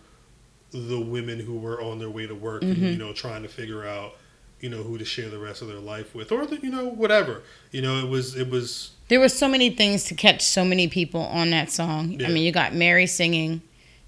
[0.71, 2.87] the women who were on their way to work and mm-hmm.
[2.87, 4.15] you know trying to figure out
[4.61, 6.87] you know who to share the rest of their life with or the, you know
[6.87, 10.65] whatever you know it was it was There were so many things to catch so
[10.65, 12.13] many people on that song.
[12.13, 12.27] Yeah.
[12.27, 13.61] I mean, you got Mary singing,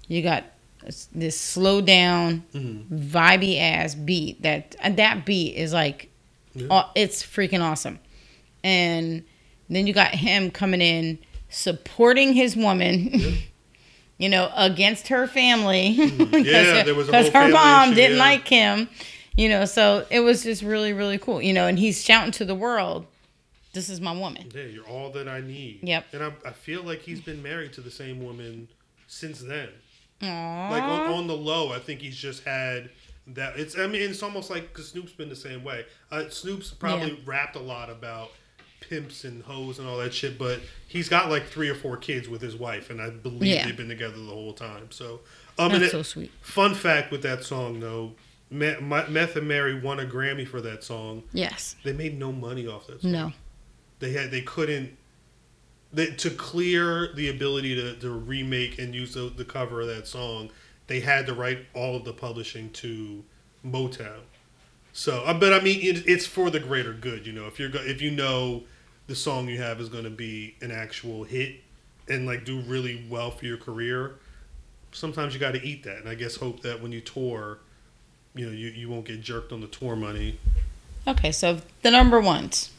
[0.07, 0.43] you got
[1.13, 2.87] this slow down, mhm.
[2.87, 4.41] vibey ass beat.
[4.41, 6.09] That that beat is like,
[6.53, 6.83] Yeah.
[6.95, 7.99] it's freaking awesome.
[8.63, 9.23] And
[9.69, 11.19] then you got him coming in
[11.49, 13.37] supporting his woman.
[14.19, 16.33] You know, against her family, Mm-hmm.
[16.43, 18.23] Yeah, there was a because her mom issue, didn't yeah.
[18.23, 18.89] like him.
[19.35, 21.39] You know, so it was just really, really cool.
[21.39, 23.05] You know, and he's shouting to the world,
[23.73, 25.81] "This is my woman." Yeah, you're all that I need.
[25.83, 26.05] Yep.
[26.13, 28.69] And I, I feel like he's been married to the same woman
[29.05, 29.69] since then.
[30.21, 30.71] Aww.
[30.71, 32.89] Like on, on the low, I think he's just had
[33.27, 33.57] that.
[33.59, 35.85] It's I mean it's almost like because Snoop's been the same way.
[36.11, 37.17] Uh, Snoop's probably Yeah.
[37.25, 38.31] rapped a lot about
[38.79, 42.29] pimps and hoes and all that shit, but he's got like three or four kids
[42.29, 43.65] with his wife, and I believe Yeah.
[43.65, 44.91] they've been together the whole time.
[44.91, 45.21] So,
[45.59, 46.31] um, That's it- so sweet.
[46.41, 48.13] fun fact with that song though,
[48.49, 51.23] Me- Me- Meth and Mary won a Grammy for that song.
[51.33, 51.75] Yes.
[51.83, 53.33] They made no money off that song No.
[53.99, 54.95] they had they couldn't
[55.95, 60.49] to clear the ability to, to remake and use the, the cover of that song
[60.87, 63.23] they had to write all of the publishing to
[63.65, 64.19] motown
[64.93, 67.69] so uh, but i mean it, it's for the greater good you know if you're
[67.75, 68.63] if you know
[69.07, 71.55] the song you have is going to be an actual hit
[72.09, 74.15] and like do really well for your career
[74.91, 77.59] sometimes you got to eat that and i guess hope that when you tour
[78.35, 80.37] you know you, you won't get jerked on the tour money
[81.07, 82.71] Okay, so the number ones.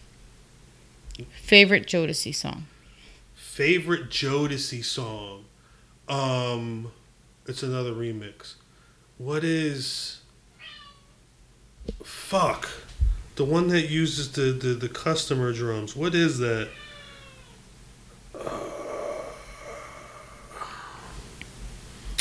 [1.41, 2.67] Favorite Jodeci song.
[3.59, 5.47] Favorite Jodeci song.
[6.09, 6.93] Um
[7.45, 8.55] it's another remix.
[9.17, 10.21] What is
[12.05, 12.69] fuck
[13.35, 15.97] the one that uses the the, the customer drums.
[15.97, 16.69] What is that?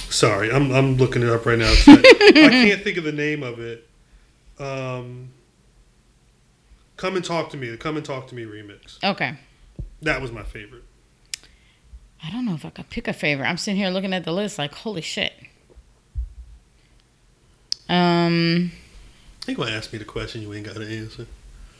[0.10, 1.72] Sorry, I'm I'm looking it up right now.
[1.86, 3.88] I, I can't think of the name of it.
[4.58, 5.30] Um,
[6.96, 7.70] Come and talk to me.
[7.70, 9.04] The Come and talk to me remix.
[9.04, 9.38] Okay.
[10.02, 10.87] That was my favorite.
[12.24, 13.45] I don't know if I could pick a favorite.
[13.47, 15.34] I'm sitting here looking at the list like, holy shit.
[17.89, 18.72] Um,
[19.41, 21.26] I think gonna ask me the question you ain't got to answer.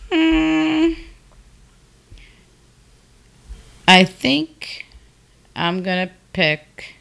[0.09, 0.95] mm,
[3.88, 4.85] I think
[5.55, 6.95] I'm going to pick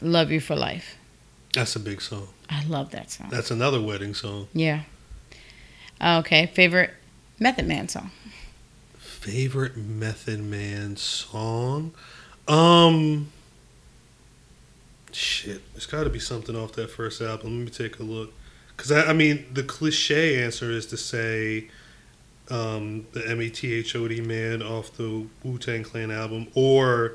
[0.00, 0.96] Love You for Life.
[1.52, 2.28] That's a big song.
[2.50, 3.28] I love that song.
[3.30, 4.48] That's another wedding song.
[4.52, 4.82] Yeah.
[6.02, 6.46] Okay.
[6.46, 6.90] Favorite
[7.38, 8.10] Method Man song.
[8.98, 11.92] Favorite Method Man song?
[12.48, 13.30] Um,
[15.12, 15.60] shit.
[15.72, 17.58] There's got to be something off that first album.
[17.58, 18.32] Let me take a look.
[18.76, 21.68] Because I, I mean, the cliche answer is to say
[22.50, 26.48] um, the M E T H O D Man off the Wu Tang Clan album,
[26.54, 27.14] or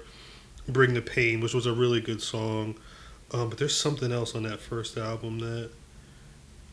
[0.68, 2.76] Bring the Pain, which was a really good song.
[3.32, 5.72] Um, but there's something else on that first album that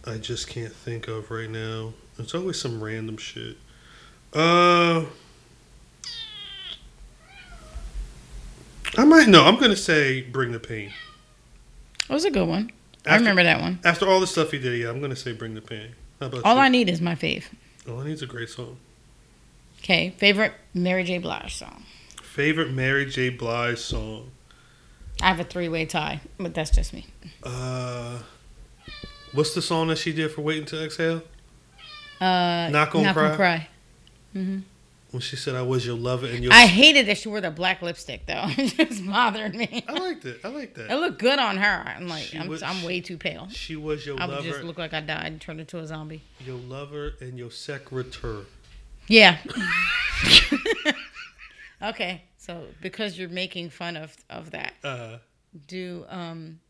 [0.05, 1.95] I just can't think of right now.
[2.19, 3.57] It's always some random shit.
[4.35, 5.05] Uh,
[8.97, 9.45] I might no.
[9.45, 10.93] I'm gonna say "Bring the Pain."
[12.09, 12.73] It was a good one.
[13.07, 13.81] I remember that one.
[13.85, 16.45] After all the stuff he did, yeah, I'm gonna say "Bring the Pain." How about
[16.45, 16.61] All you?
[16.61, 17.45] I Need is my fave.
[17.89, 18.77] All I Need's a great song.
[19.79, 20.11] Okay.
[20.19, 21.19] Favorite Mary J.
[21.19, 21.85] Blige song.
[22.23, 23.31] Favorite Mary J.
[23.31, 24.31] Blige song?
[25.23, 27.07] I have a three way tie, but that's just me.
[27.43, 28.19] Uh,
[29.33, 31.23] what's the song that she did for "Waiting to Exhale"?
[32.21, 33.23] Uh, Not Gonna Cry?
[33.23, 33.69] Gonna cry.
[35.11, 37.51] When she said, "I was your lover," and your I hated that she wore the
[37.51, 38.45] black lipstick though.
[38.49, 39.85] it just bothered me.
[39.89, 40.41] I liked it.
[40.45, 40.91] I liked that.
[40.91, 41.85] It looked good on her.
[41.97, 43.49] I'm like, She I'm, was- I'm way too pale.
[43.51, 44.35] She was your lover.
[44.35, 46.23] I just look like I died and turned into a zombie.
[46.45, 48.45] your lover, and your secretary.
[49.09, 49.39] Yeah.
[51.83, 55.17] okay, so because you're making fun of of that, Uh,
[55.67, 56.61] do um,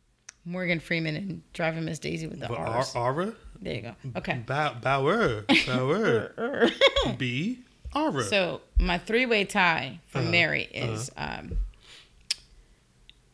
[0.45, 2.95] Morgan Freeman and Driving Miss Daisy with the R's.
[2.97, 3.95] Ar- Ara, There you go.
[4.17, 4.43] Okay.
[4.47, 6.71] Bow- Bauer, Bauer,
[7.19, 7.59] B,
[7.95, 8.23] Ara.
[8.25, 11.57] So my three way tie for Uh-huh, Mary is um,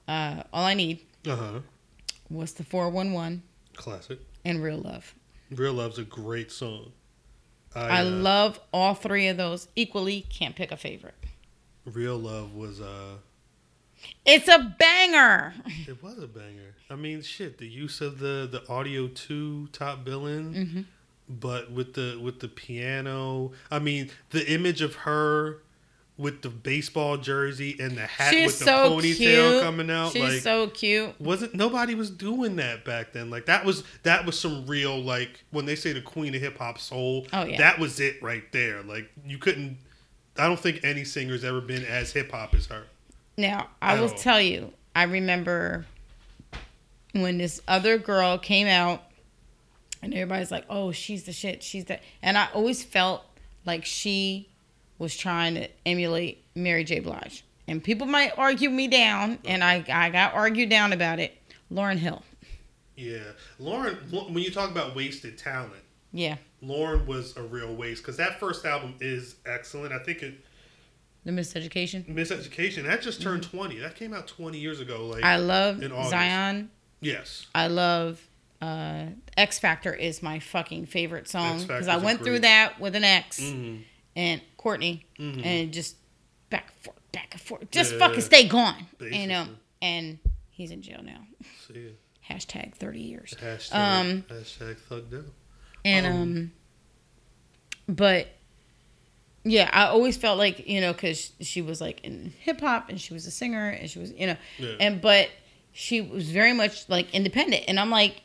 [0.09, 1.61] uh, all I need uh huh.
[2.31, 3.43] was the four one one
[3.75, 4.19] Classic.
[4.45, 5.15] and real love.
[5.51, 6.93] Real Love's a great song.
[7.75, 10.27] I uh, love all three of those equally.
[10.31, 11.15] Can't pick a favorite.
[11.85, 13.17] Real Love was uh
[14.25, 15.55] It's a banger.
[15.87, 16.75] it was a banger.
[16.91, 20.81] I mean shit, the use of the the audio 2 top billing Mm-hmm.
[21.29, 23.53] But with the with the piano.
[23.71, 25.63] I mean, the image of her
[26.19, 29.17] with the baseball jersey and the hat She's with the so ponytail
[29.51, 29.63] cute.
[29.63, 31.21] coming out She's like so cute.
[31.21, 33.29] wasn't nobody was doing that back then.
[33.29, 36.57] Like that was that was some real like when they say the queen of hip
[36.59, 37.27] hop soul.
[37.35, 37.59] Oh, yeah.
[37.59, 38.83] that was it right there.
[38.83, 39.77] Like you couldn't.
[40.39, 42.85] I don't think any singer's ever been as hip hop as her.
[43.39, 44.17] Now, I will Oh.
[44.17, 45.85] tell you, I remember
[47.13, 49.03] when this other girl came out
[50.03, 51.63] and everybody's like, oh, she's the shit.
[51.63, 51.99] She's the.
[52.23, 53.25] And I always felt
[53.65, 54.49] like she
[54.99, 57.01] was trying to emulate Mary J.
[57.01, 57.45] Blige.
[57.69, 61.37] And people might argue me down, and I, I got argued down about it.
[61.73, 62.23] Lauryn Hill.
[62.97, 63.19] Yeah,
[63.61, 63.97] Lauryn.
[64.33, 65.73] When you talk about wasted talent,
[66.13, 66.37] Yeah.
[66.63, 69.93] Lauryn was a real waste because that first album is excellent.
[69.93, 70.35] I think it
[71.25, 72.07] The Miseducation.
[72.15, 73.79] Miseducation that just turned twenty.
[73.81, 75.05] That came out twenty years ago.
[75.07, 75.27] Like Mm-hmm.
[75.27, 76.09] I love.
[76.09, 76.71] Zion.
[77.01, 78.27] yes, I love
[78.63, 83.39] uh, Ex-Factor is my fucking favorite song because I went through that with an ex
[83.41, 83.83] Mhm.
[84.17, 85.45] and Courtney Mhm.
[85.45, 85.97] and just
[86.51, 87.99] back and forth, back and forth, just Yeah.
[87.99, 89.49] fucking stay gone, you know.
[89.83, 90.19] And
[90.51, 91.27] he's in jail now.
[91.69, 91.93] See
[92.31, 93.35] Hashtag thirty years.
[93.41, 95.33] hashtag Um, hashtag thugged out.
[95.85, 96.53] And Um, um,
[97.89, 98.29] but
[99.45, 103.01] yeah, I always felt like you know because she was like in hip hop and
[103.01, 104.75] she was a singer and she was you know Yeah.
[104.81, 105.31] and but
[105.73, 108.23] she was very much like independent and I'm like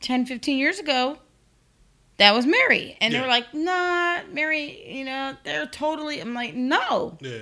[0.00, 1.18] 10, 15 years ago.
[2.18, 3.22] That was Mary, and they Yeah.
[3.24, 4.94] were like, "Nah, Mary.
[4.96, 7.38] You know, they're totally." I'm like, "No, Yeah,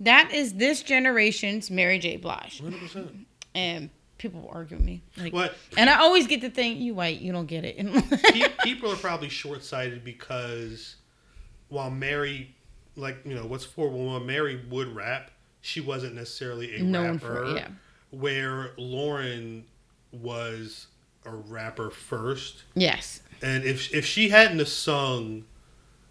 [0.00, 2.16] that is this generation's Mary J.
[2.16, 3.26] Blige," hundred percent.
[3.54, 5.02] and people will argue with me.
[5.16, 7.76] Like, What and I always get the thing, "You white, you don't get it."
[8.64, 10.96] people are probably short sighted because
[11.68, 12.52] while Mary,
[12.96, 17.46] like you know, what's for while Mary would rap, she wasn't necessarily a Known rapper.
[17.46, 17.68] for yeah.
[18.10, 19.62] Where Lauryn
[20.10, 20.88] was
[21.24, 23.20] a rapper first, yes.
[23.42, 25.44] and if if she hadn't have sung,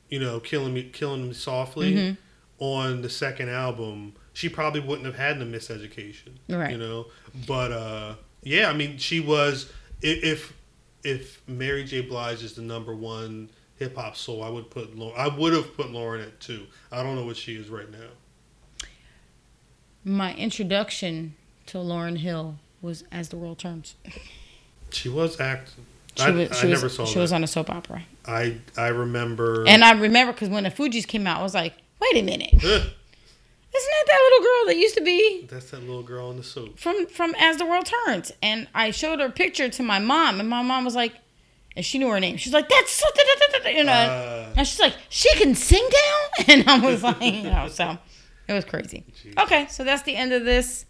[0.09, 2.17] you know, killing me, killing me softly Mhm.
[2.59, 6.33] on the second album, she probably wouldn't have had the miseducation.
[6.49, 6.71] Right.
[6.71, 7.07] You know,
[7.47, 10.53] but uh, yeah, I mean, she was if
[11.03, 12.01] if Mary J.
[12.01, 15.75] Blige is the number one hip hop soul, I would put Lauryn, I would have
[15.75, 16.67] put Lauryn at two.
[16.91, 18.09] I don't know what she is right now.
[20.05, 21.35] My introduction
[21.67, 23.95] to Lauryn Hill was As the World Turns.
[24.93, 25.85] She was acting.
[26.15, 27.19] She I, was, I she never was, saw She that.
[27.21, 28.03] was on a soap opera.
[28.25, 29.65] I I remember.
[29.67, 32.53] And I remember because when the Fugees came out, I was like, wait a minute.
[33.75, 36.43] Isn't that that little girl that used to be that's that little girl in the
[36.43, 36.77] soap.
[36.77, 38.31] from, from As the World Turns?
[38.43, 41.13] And I showed her a picture to my mom, and my mom was like,
[41.75, 42.37] and she knew her name.
[42.37, 43.91] She's like, that's so, da, da, da, da, da," you know.
[43.91, 46.45] Uh, and she's like, she can sing down?
[46.59, 47.97] And I was like, you know, so
[48.47, 49.05] it was crazy.
[49.23, 49.41] Jeez.
[49.43, 50.85] Okay, so that's the end of this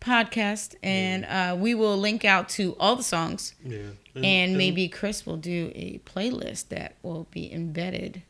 [0.00, 0.74] podcast.
[0.82, 3.54] And uh, we will link out to all the songs.
[3.64, 3.78] yeah.
[4.14, 8.22] And maybe Chris will do a playlist that will be embedded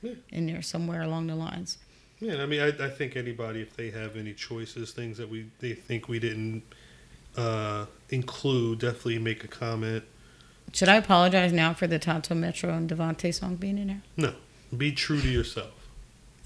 [0.00, 0.12] Yeah.
[0.30, 1.76] in there somewhere along the lines.
[2.20, 5.50] Yeah, I mean, I, I think anybody, if they have any choices, things that we
[5.60, 6.62] they think we didn't
[7.36, 10.04] uh, include, definitely make a comment.
[10.72, 14.02] Should I apologize now for the Tanto Metro and Devonte song being in there?
[14.16, 14.32] No,
[14.74, 15.72] be true to yourself.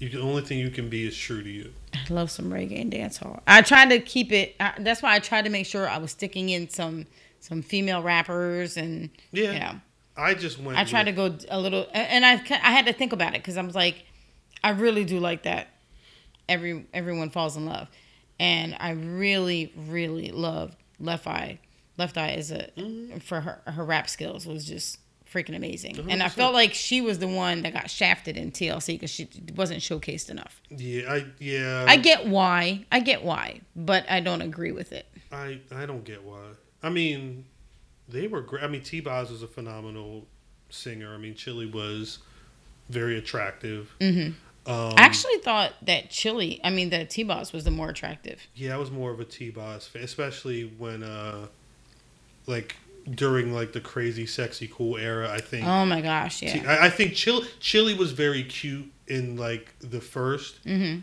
[0.01, 1.73] You the only thing you can be is true to you.
[1.93, 3.41] I love some reggae and dancehall.
[3.45, 4.55] I tried to keep it.
[4.59, 7.05] I, that's why I tried to make sure I was sticking in some
[7.39, 9.75] some female rappers and Yeah, yeah.
[10.17, 10.79] I just went.
[10.79, 13.57] I tried to go a little, and I I had to think about it because
[13.57, 14.03] I was like,
[14.63, 15.67] I really do like that.
[16.49, 17.87] Every everyone falls in love,
[18.39, 21.59] and I really really loved Left Eye.
[21.99, 23.19] Left Eye is a mm-hmm.
[23.19, 24.97] for her her rap skills was just
[25.31, 28.95] freaking amazing, and I felt like she was the one that got shafted in TLC
[28.95, 30.61] because she wasn't showcased enough.
[30.69, 31.85] Yeah, I yeah.
[31.87, 35.05] I get why, I get why, but I don't agree with it.
[35.31, 36.41] I I don't get why.
[36.83, 37.45] I mean,
[38.09, 38.63] they were great.
[38.63, 38.99] I mean, T.
[38.99, 40.27] Boz was a phenomenal
[40.69, 41.13] singer.
[41.13, 42.19] I mean, Chili was
[42.89, 43.93] very attractive.
[44.01, 44.31] hmm
[44.65, 48.41] Um, I actually thought that Chili, I mean, that T Boz was the more attractive.
[48.55, 51.47] yeah, I was more of a T Boz fan, especially when, uh,
[52.47, 52.75] like
[53.09, 55.31] during like the crazy, sexy, cool era.
[55.31, 56.63] I think Oh my gosh, yeah.
[56.67, 60.99] I, I think Chili Chili was very cute in like the 1st mm-hmm.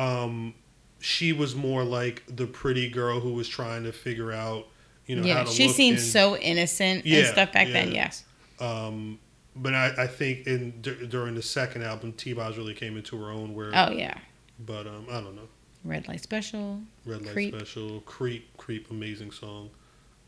[0.00, 0.54] Um,
[1.00, 4.66] she was more like the pretty girl who was trying to figure out,
[5.06, 7.92] you know, how yeah, she seemed in- so innocent and Yeah, stuff back then.
[7.92, 8.24] Yes.
[8.60, 9.18] Um,
[9.56, 13.20] but I, I think in d- during the second album, T Boz really came into
[13.22, 13.54] her own.
[13.54, 14.16] Where, Oh yeah.
[14.58, 15.48] but um, I don't know.
[15.84, 16.80] Red Light Special.
[17.06, 17.54] Red Light Creep.
[17.54, 19.70] Special, Creep, Creep, amazing song.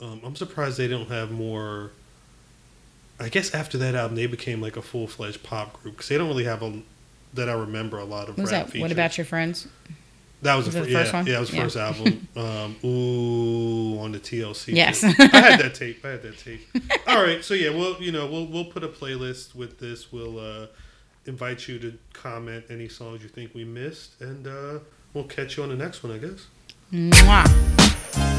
[0.03, 1.93] Um, I'm surprised they don't have more.
[3.21, 6.19] I guess after that album, they became like a full fledged pop group because they
[6.19, 6.83] don't really have a
[7.35, 8.73] that I remember a lot of What was rap that?
[8.73, 8.83] features.
[8.83, 9.69] What about your friends?
[10.43, 11.27] that was, was the, fir- the yeah, first one?
[11.27, 11.63] Yeah, that was the Yeah.
[11.63, 12.29] first album.
[12.37, 14.75] um, ooh, on the TLC.
[14.75, 15.05] Yes.
[15.05, 16.05] I had that tape.
[16.05, 16.67] I had that tape.
[17.07, 20.11] All right, so yeah, we'll you know we'll we'll put a playlist with this.
[20.11, 20.67] We'll uh,
[21.27, 24.79] invite you to comment any songs you think we missed, and uh,
[25.15, 26.47] we'll catch you on the next one, I guess.
[26.93, 28.32] Mwah.